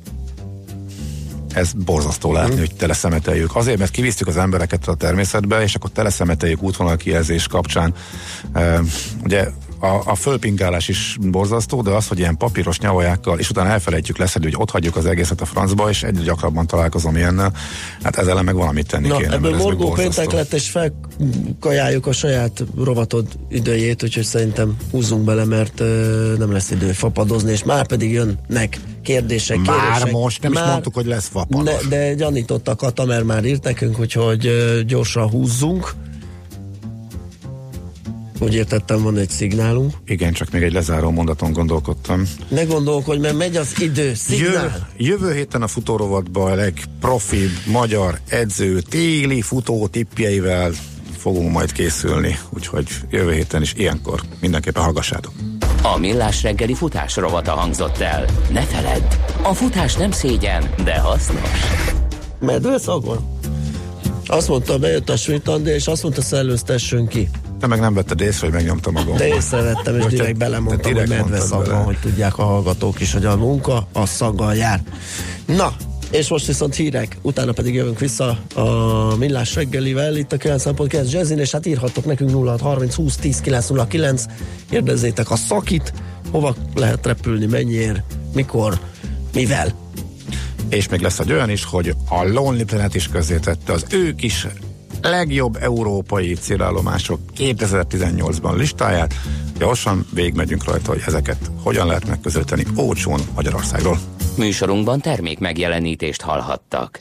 [1.54, 2.58] ez borzasztó látni, mm.
[2.58, 3.56] hogy teleszemeteljük.
[3.56, 7.94] Azért, mert kivisztük az embereket a természetbe, és akkor teleszemeteljük útvonal kijelzés kapcsán.
[8.52, 8.80] E,
[9.24, 9.48] ugye
[9.80, 14.50] a, a fölpingálás is borzasztó, de az, hogy ilyen papíros nyavajákkal, és utána elfelejtjük leszedni,
[14.50, 17.52] hogy ott hagyjuk az egészet a francba, és egyre gyakrabban találkozom ilyennel,
[18.02, 19.32] hát ezzel meg valamit tenni Na, kéne.
[19.32, 25.80] Ebből morgó péntek lett, és felkajáljuk a saját rovatod idejét, úgyhogy szerintem húzzunk bele, mert
[25.80, 30.12] uh, nem lesz idő fapadozni, és már pedig jönnek kérdések, Már kérések.
[30.12, 31.82] most, nem már, is mondtuk, hogy lesz fapados.
[31.82, 35.94] Ne, de gyanított a Kata, mert már írt nekünk, úgyhogy uh, gyorsan húzzunk
[38.38, 39.92] Úgy értettem, van egy szignálunk.
[40.06, 42.22] Igen, csak még egy lezáró mondaton gondolkodtam.
[42.48, 44.02] Ne gondolkodj, mert megy az idő.
[44.02, 44.88] Jövő, Szignál.
[44.96, 50.72] jövő héten a futórovatban a legprofibb magyar edző téli futó tippjeivel
[51.16, 55.32] fogunk majd készülni, úgyhogy jövő héten is ilyenkor mindenképpen hallgassátok.
[55.82, 58.24] A Millás reggeli futás rovata hangzott el.
[58.52, 59.02] Ne feledd,
[59.42, 61.50] a futás nem szégyen, de hasznos.
[62.40, 63.36] Medve szagon?
[64.26, 67.28] Azt mondta, bejött a Svitandi, és azt mondta, szellőztessünk ki.
[67.60, 69.16] Te meg nem vetted észre, hogy megnyomtam magam.
[69.16, 71.84] De észrevettem, és direkt belemondtam, direkt hogy medve szaggal, bele.
[71.84, 74.82] hogy tudják a hallgatók is, hogy a munka a szaggal jár.
[75.46, 75.76] Na,
[76.10, 81.38] és most viszont hírek, utána pedig jövünk vissza a Millás reggelivel, itt a 9.9 Jazzin,
[81.38, 84.24] és hát írhattok nekünk 0630 20 10 909,
[84.70, 85.92] kérdezzétek a szakit,
[86.30, 88.00] hova lehet repülni, mennyiért,
[88.34, 88.78] mikor,
[89.34, 89.74] mivel.
[90.68, 94.46] És még lesz egy olyan is, hogy a Lonely Planet is közzétette az ők is
[95.02, 99.14] legjobb európai célállomások 2018-ban listáját.
[99.58, 103.98] Gyorsan végigmegyünk rajta, hogy ezeket hogyan lehet megközelíteni olcsón Magyarországról.
[104.36, 106.96] Műsorunkban termék megjelenítést hallhattak.